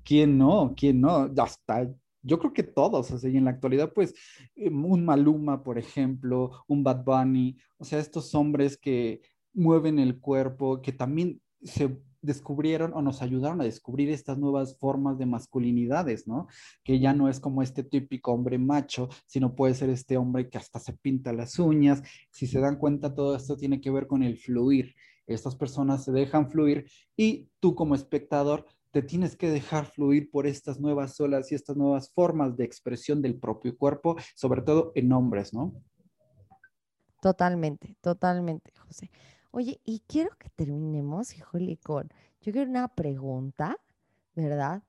¿Quién 0.03 0.37
no? 0.39 0.73
¿Quién 0.75 0.99
no? 0.99 1.31
Ya 1.33 1.43
está. 1.43 1.87
Yo 2.23 2.39
creo 2.39 2.51
que 2.53 2.63
todos, 2.63 3.11
o 3.11 3.19
sea, 3.19 3.29
y 3.29 3.37
en 3.37 3.45
la 3.45 3.51
actualidad, 3.51 3.93
pues, 3.93 4.15
em, 4.55 4.83
un 4.83 5.05
Maluma, 5.05 5.61
por 5.61 5.77
ejemplo, 5.77 6.63
un 6.67 6.83
Bad 6.83 7.03
Bunny, 7.03 7.57
o 7.77 7.85
sea, 7.85 7.99
estos 7.99 8.33
hombres 8.33 8.77
que 8.77 9.21
mueven 9.53 9.99
el 9.99 10.19
cuerpo, 10.19 10.81
que 10.81 10.91
también 10.91 11.39
se 11.61 11.99
descubrieron 12.23 12.93
o 12.95 13.01
nos 13.01 13.21
ayudaron 13.21 13.61
a 13.61 13.65
descubrir 13.65 14.09
estas 14.09 14.37
nuevas 14.37 14.77
formas 14.79 15.17
de 15.17 15.25
masculinidades, 15.25 16.27
¿no? 16.27 16.47
Que 16.83 16.99
ya 16.99 17.13
no 17.13 17.29
es 17.29 17.39
como 17.39 17.61
este 17.61 17.83
típico 17.83 18.31
hombre 18.31 18.57
macho, 18.57 19.09
sino 19.27 19.55
puede 19.55 19.75
ser 19.75 19.89
este 19.89 20.17
hombre 20.17 20.49
que 20.49 20.57
hasta 20.57 20.79
se 20.79 20.93
pinta 20.93 21.33
las 21.33 21.59
uñas. 21.59 22.01
Si 22.31 22.47
se 22.47 22.59
dan 22.59 22.77
cuenta, 22.77 23.13
todo 23.13 23.35
esto 23.35 23.57
tiene 23.57 23.79
que 23.81 23.91
ver 23.91 24.07
con 24.07 24.23
el 24.23 24.37
fluir. 24.37 24.95
Estas 25.27 25.55
personas 25.55 26.03
se 26.03 26.11
dejan 26.11 26.49
fluir 26.49 26.85
y 27.15 27.49
tú 27.59 27.75
como 27.75 27.95
espectador 27.95 28.65
te 28.91 29.01
tienes 29.01 29.35
que 29.35 29.49
dejar 29.49 29.85
fluir 29.85 30.29
por 30.29 30.45
estas 30.45 30.79
nuevas 30.79 31.19
olas 31.19 31.51
y 31.51 31.55
estas 31.55 31.75
nuevas 31.75 32.11
formas 32.13 32.55
de 32.57 32.63
expresión 32.63 33.21
del 33.21 33.39
propio 33.39 33.75
cuerpo, 33.77 34.15
sobre 34.35 34.61
todo 34.61 34.91
en 34.95 35.11
hombres, 35.11 35.53
¿no? 35.53 35.73
Totalmente, 37.19 37.95
totalmente, 38.01 38.73
José. 38.85 39.09
Oye, 39.55 39.79
y 39.85 39.99
quiero 40.07 40.31
que 40.39 40.49
terminemos, 40.49 41.35
híjole, 41.37 41.77
con, 41.77 42.09
yo 42.41 42.51
quiero 42.51 42.71
una 42.71 42.87
pregunta, 42.87 43.77
¿verdad? 44.33 44.81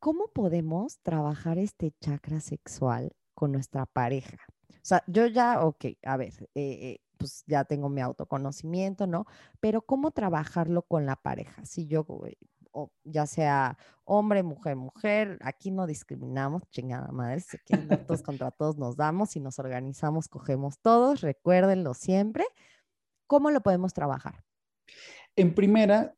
¿Cómo 0.00 0.26
podemos 0.34 0.98
trabajar 0.98 1.58
este 1.58 1.92
chakra 2.00 2.40
sexual 2.40 3.12
con 3.34 3.52
nuestra 3.52 3.86
pareja? 3.86 4.38
O 4.68 4.74
sea, 4.82 5.04
yo 5.06 5.28
ya, 5.28 5.64
ok, 5.64 5.84
a 6.02 6.16
ver, 6.16 6.32
eh, 6.56 6.78
eh, 6.82 7.00
pues 7.18 7.44
ya 7.46 7.62
tengo 7.64 7.88
mi 7.88 8.00
autoconocimiento, 8.00 9.06
¿no? 9.06 9.26
Pero 9.60 9.82
¿cómo 9.82 10.10
trabajarlo 10.10 10.82
con 10.82 11.06
la 11.06 11.14
pareja? 11.14 11.64
Si 11.64 11.86
yo, 11.86 12.04
o 12.72 12.90
ya 13.04 13.26
sea 13.26 13.78
hombre, 14.02 14.42
mujer, 14.42 14.74
mujer, 14.74 15.38
aquí 15.40 15.70
no 15.70 15.86
discriminamos, 15.86 16.68
chingada 16.70 17.12
madre, 17.12 17.42
si 17.42 17.58
quieren 17.58 17.86
todos 18.06 18.22
contra 18.24 18.50
todos 18.50 18.76
nos 18.76 18.96
damos 18.96 19.36
y 19.36 19.40
nos 19.40 19.60
organizamos, 19.60 20.26
cogemos 20.26 20.80
todos, 20.80 21.20
recuérdenlo 21.20 21.94
siempre. 21.94 22.44
¿Cómo 23.30 23.52
lo 23.52 23.60
podemos 23.60 23.94
trabajar? 23.94 24.42
En 25.36 25.54
primera, 25.54 26.12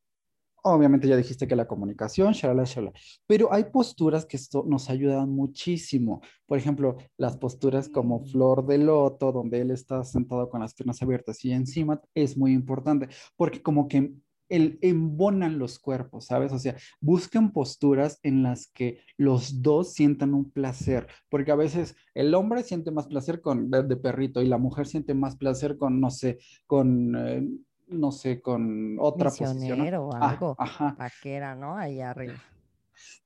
obviamente 0.62 1.06
ya 1.06 1.14
dijiste 1.14 1.46
que 1.46 1.54
la 1.54 1.68
comunicación, 1.68 2.32
shalala, 2.32 2.64
shalala, 2.64 2.98
pero 3.26 3.52
hay 3.52 3.64
posturas 3.64 4.24
que 4.24 4.38
esto 4.38 4.64
nos 4.66 4.88
ayudan 4.88 5.28
muchísimo. 5.28 6.22
Por 6.46 6.56
ejemplo, 6.56 6.96
las 7.18 7.36
posturas 7.36 7.90
como 7.90 8.24
flor 8.24 8.64
de 8.64 8.78
loto, 8.78 9.30
donde 9.30 9.60
él 9.60 9.72
está 9.72 10.02
sentado 10.04 10.48
con 10.48 10.62
las 10.62 10.72
piernas 10.72 11.02
abiertas 11.02 11.44
y 11.44 11.52
encima, 11.52 12.00
es 12.14 12.34
muy 12.34 12.54
importante, 12.54 13.10
porque 13.36 13.60
como 13.60 13.88
que 13.88 14.14
el, 14.52 14.78
embonan 14.82 15.58
los 15.58 15.78
cuerpos, 15.78 16.26
¿sabes? 16.26 16.52
O 16.52 16.58
sea, 16.58 16.76
buscan 17.00 17.52
posturas 17.52 18.20
en 18.22 18.42
las 18.42 18.66
que 18.66 19.00
los 19.16 19.62
dos 19.62 19.94
sientan 19.94 20.34
un 20.34 20.50
placer, 20.50 21.08
porque 21.30 21.52
a 21.52 21.56
veces 21.56 21.96
el 22.14 22.34
hombre 22.34 22.62
siente 22.62 22.90
más 22.90 23.06
placer 23.06 23.40
con 23.40 23.70
de 23.70 23.96
perrito 23.96 24.42
y 24.42 24.48
la 24.48 24.58
mujer 24.58 24.86
siente 24.86 25.14
más 25.14 25.36
placer 25.36 25.76
con, 25.78 26.00
no 26.00 26.10
sé, 26.10 26.38
con... 26.66 27.16
Eh, 27.16 27.48
no 27.88 28.10
sé, 28.10 28.40
con 28.40 28.96
otra 28.98 29.28
posición. 29.28 29.94
o 29.94 30.10
ah, 30.14 30.30
algo. 30.30 30.56
ajá. 30.58 30.96
Vaquera, 30.98 31.54
¿no? 31.54 31.76
Ahí 31.76 32.00
arriba. 32.00 32.34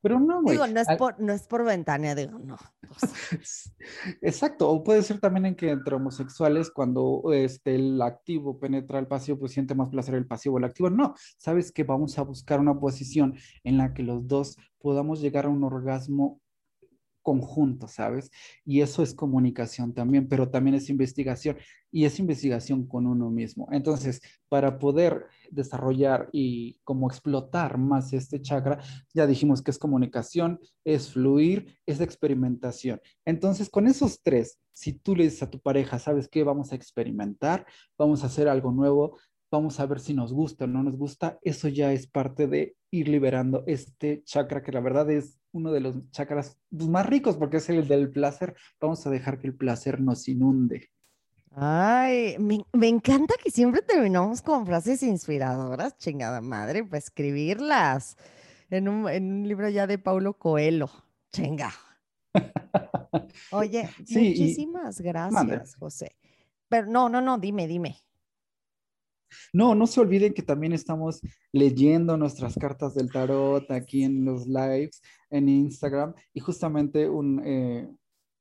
Pero 0.01 0.21
no, 0.21 0.43
güey. 0.43 0.57
Digo, 0.57 0.67
no 0.67 0.81
es, 0.81 0.89
por, 0.97 1.19
no 1.21 1.33
es 1.33 1.47
por 1.47 1.65
ventana, 1.65 2.15
digo, 2.15 2.39
no. 2.39 2.57
Exacto, 4.23 4.71
o 4.71 4.85
puede 4.85 5.03
ser 5.03 5.19
también 5.21 5.47
en 5.47 5.57
que 5.57 5.71
entre 5.71 5.97
homosexuales, 5.97 6.71
cuando 6.71 7.23
este, 7.33 7.75
el 7.75 8.01
activo 8.03 8.59
penetra 8.59 8.99
el 8.99 9.07
pasivo, 9.07 9.39
pues 9.39 9.53
siente 9.53 9.75
más 9.75 9.89
placer 9.89 10.15
el 10.15 10.27
pasivo 10.27 10.57
o 10.57 10.59
el 10.59 10.65
activo. 10.65 10.91
No, 10.91 11.15
sabes 11.39 11.73
que 11.73 11.85
vamos 11.85 12.19
a 12.19 12.23
buscar 12.23 12.61
una 12.61 12.79
posición 12.79 13.35
en 13.65 13.79
la 13.79 13.95
que 13.95 14.03
los 14.03 14.27
dos 14.27 14.57
podamos 14.79 15.21
llegar 15.21 15.47
a 15.47 15.49
un 15.49 15.65
orgasmo 15.65 16.41
conjunto, 17.27 17.89
¿sabes? 17.89 18.31
Y 18.65 18.83
eso 18.83 19.03
es 19.03 19.13
comunicación 19.13 19.93
también, 19.93 20.29
pero 20.29 20.49
también 20.49 20.77
es 20.77 20.89
investigación 20.89 21.57
y 21.91 22.05
es 22.05 22.21
investigación 22.21 22.87
con 22.87 23.05
uno 23.05 23.31
mismo. 23.31 23.67
Entonces, 23.73 24.21
para 24.49 24.79
poder 24.79 25.25
desarrollar 25.51 26.29
y 26.31 26.79
como 26.85 27.09
explotar 27.09 27.79
más 27.79 28.13
este 28.13 28.41
chakra, 28.41 28.79
ya 29.13 29.27
dijimos 29.27 29.61
que 29.61 29.73
es 29.73 29.79
comunicación, 29.79 30.61
es 30.85 31.11
fluir, 31.11 31.75
es 31.85 32.01
experimentación. 32.01 33.01
Entonces, 33.25 33.69
con 33.71 33.89
esos 33.89 34.23
tres, 34.23 34.61
si 34.73 34.93
tú 34.93 35.17
le 35.17 35.25
dices 35.25 35.43
a 35.43 35.51
tu 35.51 35.59
pareja, 35.59 35.99
¿sabes 35.99 36.29
qué? 36.29 36.45
Vamos 36.45 36.71
a 36.71 36.77
experimentar, 36.77 37.67
vamos 37.99 38.23
a 38.23 38.27
hacer 38.27 38.47
algo 38.47 38.71
nuevo, 38.71 39.19
vamos 39.51 39.81
a 39.81 39.87
ver 39.87 39.99
si 39.99 40.15
nos 40.15 40.33
gusta 40.33 40.65
o 40.65 40.69
no 40.69 40.85
nos 40.85 40.97
gusta, 40.97 41.41
eso 41.43 41.67
ya 41.67 41.93
es 41.93 42.07
parte 42.07 42.47
de 42.47 42.77
ir 42.97 43.09
liberando 43.09 43.65
este 43.67 44.23
chakra 44.25 44.63
que 44.63 44.73
la 44.73 44.81
verdad 44.81 45.11
es 45.11 45.39
uno 45.53 45.73
de 45.73 45.81
los 45.81 46.11
chakras 46.11 46.59
pues, 46.71 46.89
más 46.89 47.07
ricos 47.07 47.37
porque 47.37 47.59
es 47.59 47.69
el 47.69 47.87
del 47.89 48.11
placer. 48.11 48.55
Vamos 48.81 49.07
a 49.07 49.11
dejar 49.11 49.39
que 49.39 49.47
el 49.47 49.55
placer 49.55 50.01
nos 50.01 50.29
inunde. 50.29 50.91
Ay, 51.59 52.37
me, 52.39 52.89
encanta 52.89 53.35
que 53.43 53.51
siempre 53.51 53.81
terminamos 53.81 54.43
con 54.43 54.67
frases 54.67 55.03
inspiradoras, 55.03 55.97
chingada 55.97 56.43
madre, 56.43 56.85
para 56.85 56.99
escribirlas 56.99 58.19
en 58.69 58.89
un, 58.89 59.09
en 59.09 59.33
un 59.33 59.49
libro 59.49 59.69
ya 59.71 59.87
de 59.87 59.97
Paulo 59.97 60.35
Coelho. 60.35 60.91
Chinga. 61.33 61.73
Oye, 63.53 63.89
muchísimas 63.99 65.01
gracias, 65.01 65.77
José. 65.77 66.17
Pero 66.69 66.89
no, 66.89 67.09
no, 67.09 67.21
no, 67.21 67.39
dime, 67.39 67.67
dime. 67.67 67.97
No, 69.53 69.75
no 69.75 69.87
se 69.87 70.01
olviden 70.01 70.35
que 70.35 70.43
también 70.43 70.73
estamos 70.73 71.21
leyendo 71.53 72.17
nuestras 72.17 72.55
cartas 72.55 72.95
del 72.95 73.11
tarot 73.11 73.71
aquí 73.71 74.05
en 74.05 74.25
los 74.25 74.47
lives, 74.47 75.03
en 75.31 75.49
Instagram, 75.49 76.15
y 76.33 76.41
justamente 76.41 77.09
un, 77.09 77.43
eh, 77.45 77.89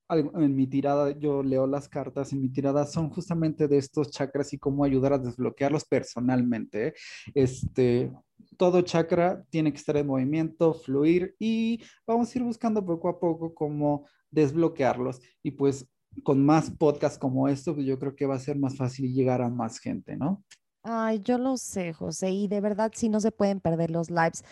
en 0.10 0.56
mi 0.56 0.68
tirada, 0.68 1.18
yo 1.18 1.42
leo 1.42 1.66
las 1.66 1.90
cartas, 1.90 2.32
en 2.32 2.42
mi 2.42 2.50
tirada 2.50 2.86
son 2.86 3.10
justamente 3.10 3.68
de 3.68 3.78
estos 3.78 4.12
chakras 4.12 4.54
y 4.54 4.60
cómo 4.60 4.84
ayudar 4.84 5.14
a 5.14 5.18
desbloquearlos 5.18 5.86
personalmente. 5.86 6.94
Este, 7.34 8.12
todo 8.58 8.82
chakra 8.82 9.44
tiene 9.50 9.72
que 9.72 9.80
estar 9.80 9.98
en 9.98 10.08
movimiento, 10.08 10.74
fluir 10.74 11.36
y 11.40 11.82
vamos 12.06 12.34
a 12.34 12.38
ir 12.38 12.44
buscando 12.44 12.86
poco 12.86 13.10
a 13.10 13.20
poco 13.20 13.54
cómo 13.54 14.08
desbloquearlos. 14.30 15.22
Y 15.42 15.52
pues 15.52 15.88
con 16.24 16.46
más 16.46 16.70
podcasts 16.70 17.18
como 17.18 17.48
esto, 17.48 17.74
pues 17.74 17.86
yo 17.88 17.98
creo 17.98 18.16
que 18.16 18.28
va 18.28 18.36
a 18.36 18.40
ser 18.40 18.58
más 18.58 18.78
fácil 18.78 19.12
llegar 19.12 19.42
a 19.42 19.50
más 19.50 19.80
gente, 19.80 20.16
¿no? 20.16 20.44
Ay, 20.88 21.19
yo 21.24 21.39
lo 21.39 21.58
sé, 21.58 21.93
José, 21.93 22.30
y 22.30 22.48
de 22.48 22.62
verdad 22.62 22.91
sí 22.93 23.10
no 23.10 23.19
se 23.19 23.32
pueden 23.32 23.60
perder 23.60 23.89
los 23.89 24.12
lives. 24.12 24.43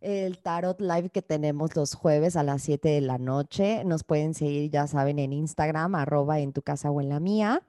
El 0.00 0.38
tarot 0.38 0.80
live 0.80 1.10
que 1.10 1.20
tenemos 1.20 1.74
los 1.74 1.94
jueves 1.94 2.36
a 2.36 2.44
las 2.44 2.62
7 2.62 2.88
de 2.88 3.00
la 3.00 3.18
noche. 3.18 3.82
Nos 3.84 4.04
pueden 4.04 4.34
seguir, 4.34 4.70
ya 4.70 4.86
saben, 4.86 5.18
en 5.18 5.32
Instagram, 5.32 5.96
arroba 5.96 6.38
en 6.38 6.52
tu 6.52 6.62
casa 6.62 6.92
o 6.92 7.00
en 7.00 7.08
la 7.08 7.18
mía. 7.18 7.62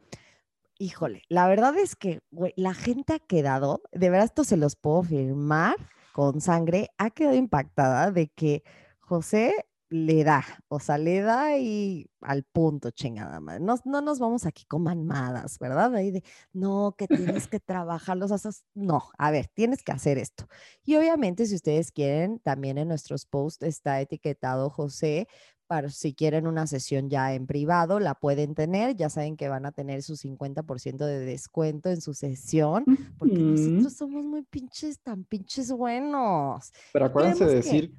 Híjole, 0.78 1.24
la 1.30 1.48
verdad 1.48 1.76
es 1.78 1.96
que 1.96 2.22
la 2.56 2.76
gente 2.76 3.14
ha 3.14 3.20
quedado, 3.20 3.82
de 3.92 4.12
verdad 4.12 4.26
esto 4.26 4.44
se 4.44 4.56
los 4.56 4.76
puedo 4.76 5.02
firmar 5.02 5.76
con 6.14 6.42
sangre, 6.42 6.92
ha 7.00 7.10
quedado 7.10 7.36
impactada 7.36 8.12
de 8.12 8.28
que 8.28 8.64
José 9.00 9.66
le 9.92 10.24
da, 10.24 10.46
o 10.70 10.80
sea, 10.80 10.98
le 10.98 11.20
da 11.20 11.58
y 11.58 12.10
al 12.22 12.44
punto, 12.44 12.92
chingada 12.92 13.42
madre. 13.42 13.60
No, 13.60 13.76
no 13.84 14.00
nos 14.00 14.20
vamos 14.20 14.46
aquí 14.46 14.64
con 14.66 14.84
mamadas, 14.84 15.60
¿verdad? 15.60 15.94
Ahí 15.94 16.12
de, 16.12 16.24
no, 16.54 16.96
que 16.98 17.08
tienes 17.08 17.50
que 17.50 17.60
trabajar 17.60 18.16
los 18.16 18.32
asos. 18.32 18.64
No, 18.74 19.10
a 19.18 19.32
ver, 19.32 19.50
tienes 19.54 19.84
que 19.84 19.92
hacer 19.92 20.18
esto. 20.18 20.48
Y 20.86 20.96
obviamente, 20.96 21.46
si 21.46 21.56
ustedes 21.56 21.92
quieren, 21.92 22.40
también 22.40 22.78
en 22.78 22.88
nuestros 22.88 23.26
posts 23.26 23.64
está 23.64 24.00
etiquetado 24.00 24.70
José 24.70 25.28
para 25.68 25.90
si 25.90 26.14
quieren 26.14 26.48
una 26.48 26.68
sesión 26.68 27.10
ya 27.10 27.34
en 27.34 27.46
privado, 27.46 28.00
la 28.00 28.14
pueden 28.14 28.56
tener. 28.56 28.96
Ya 28.96 29.10
saben 29.10 29.36
que 29.36 29.50
van 29.50 29.66
a 29.66 29.74
tener 29.74 30.04
su 30.04 30.16
50% 30.16 31.06
de 31.06 31.20
descuento 31.20 31.90
en 31.90 32.00
su 32.00 32.14
sesión, 32.14 32.86
porque 33.18 33.40
nosotros 33.40 33.94
somos 33.94 34.24
muy 34.24 34.44
pinches, 34.44 35.00
tan 35.00 35.26
pinches 35.26 35.72
buenos. 35.72 36.72
Pero 36.94 37.06
acuérdense 37.06 37.46
de 37.46 37.56
decir 37.56 37.90
que, 37.90 37.98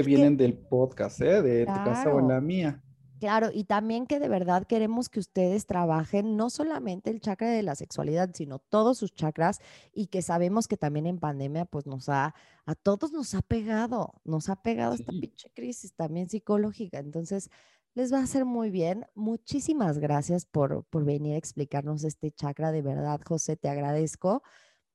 vienen 0.00 0.38
del 0.38 0.56
podcast, 0.56 1.20
¿eh? 1.20 1.42
De 1.42 1.66
tu 1.66 1.74
casa 1.74 2.08
o 2.10 2.18
en 2.18 2.28
la 2.28 2.40
mía. 2.40 2.82
Claro, 3.22 3.50
y 3.52 3.62
también 3.64 4.08
que 4.08 4.18
de 4.18 4.28
verdad 4.28 4.66
queremos 4.66 5.08
que 5.08 5.20
ustedes 5.20 5.66
trabajen 5.66 6.36
no 6.36 6.50
solamente 6.50 7.08
el 7.08 7.20
chakra 7.20 7.50
de 7.50 7.62
la 7.62 7.76
sexualidad, 7.76 8.30
sino 8.34 8.58
todos 8.58 8.98
sus 8.98 9.14
chakras 9.14 9.60
y 9.92 10.08
que 10.08 10.22
sabemos 10.22 10.66
que 10.66 10.76
también 10.76 11.06
en 11.06 11.20
pandemia 11.20 11.64
pues 11.66 11.86
nos 11.86 12.08
ha, 12.08 12.34
a 12.66 12.74
todos 12.74 13.12
nos 13.12 13.34
ha 13.34 13.42
pegado, 13.42 14.14
nos 14.24 14.48
ha 14.48 14.56
pegado 14.56 14.94
esta 14.94 15.12
pinche 15.12 15.50
crisis 15.54 15.94
también 15.94 16.28
psicológica. 16.28 16.98
Entonces, 16.98 17.48
les 17.94 18.12
va 18.12 18.18
a 18.18 18.22
hacer 18.24 18.44
muy 18.44 18.70
bien. 18.70 19.06
Muchísimas 19.14 19.98
gracias 19.98 20.44
por, 20.44 20.84
por 20.86 21.04
venir 21.04 21.34
a 21.34 21.38
explicarnos 21.38 22.02
este 22.02 22.32
chakra. 22.32 22.72
De 22.72 22.82
verdad, 22.82 23.20
José, 23.24 23.56
te 23.56 23.68
agradezco. 23.68 24.42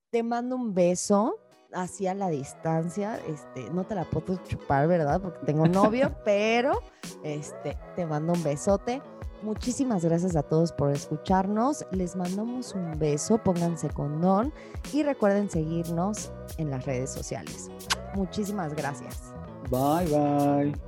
Te 0.09 0.23
mando 0.23 0.57
un 0.57 0.73
beso 0.73 1.39
así 1.73 2.07
a 2.07 2.13
la 2.13 2.29
distancia, 2.29 3.19
este, 3.27 3.69
no 3.71 3.83
te 3.83 3.95
la 3.95 4.05
puedo 4.05 4.37
chupar, 4.43 4.87
¿verdad? 4.87 5.21
Porque 5.21 5.45
tengo 5.45 5.67
novio, 5.67 6.15
pero 6.25 6.81
este, 7.23 7.77
te 7.95 8.05
mando 8.05 8.33
un 8.33 8.43
besote. 8.43 9.01
Muchísimas 9.43 10.03
gracias 10.03 10.35
a 10.35 10.41
todos 10.41 10.71
por 10.71 10.91
escucharnos. 10.91 11.85
Les 11.91 12.15
mandamos 12.15 12.73
un 12.73 12.97
beso, 12.97 13.37
pónganse 13.37 13.89
con 13.89 14.19
don 14.19 14.51
y 14.91 15.03
recuerden 15.03 15.49
seguirnos 15.49 16.31
en 16.57 16.71
las 16.71 16.85
redes 16.85 17.11
sociales. 17.11 17.69
Muchísimas 18.15 18.73
gracias. 18.73 19.33
Bye, 19.69 20.07
bye. 20.07 20.86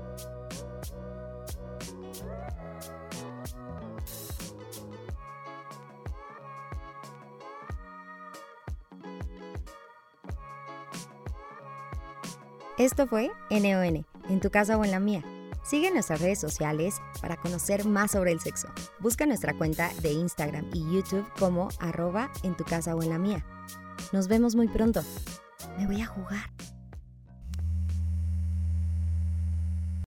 Esto 12.80 13.08
fue 13.08 13.30
NON, 13.50 14.06
en 14.30 14.40
tu 14.40 14.52
casa 14.52 14.78
o 14.78 14.86
en 14.86 14.92
la 14.92 15.02
mía. 15.02 15.22
Sigue 15.66 15.92
nuestras 15.92 16.22
redes 16.22 16.40
sociales 16.40 16.96
para 17.22 17.36
conocer 17.36 17.84
más 17.84 18.12
sobre 18.12 18.32
el 18.32 18.40
sexo. 18.40 18.70
Busca 19.00 19.26
nuestra 19.26 19.54
cuenta 19.54 19.92
de 20.02 20.14
Instagram 20.14 20.66
y 20.74 20.90
YouTube 20.90 21.28
como 21.38 21.68
arroba 21.80 22.32
en 22.42 22.56
tu 22.56 22.64
casa 22.64 22.96
o 22.96 23.04
en 23.04 23.10
la 23.10 23.18
mía. 23.18 23.46
Nos 24.14 24.30
vemos 24.30 24.56
muy 24.56 24.70
pronto. 24.70 25.02
Me 25.78 25.88
voy 25.88 26.02
a 26.02 26.06
jugar. 26.06 26.52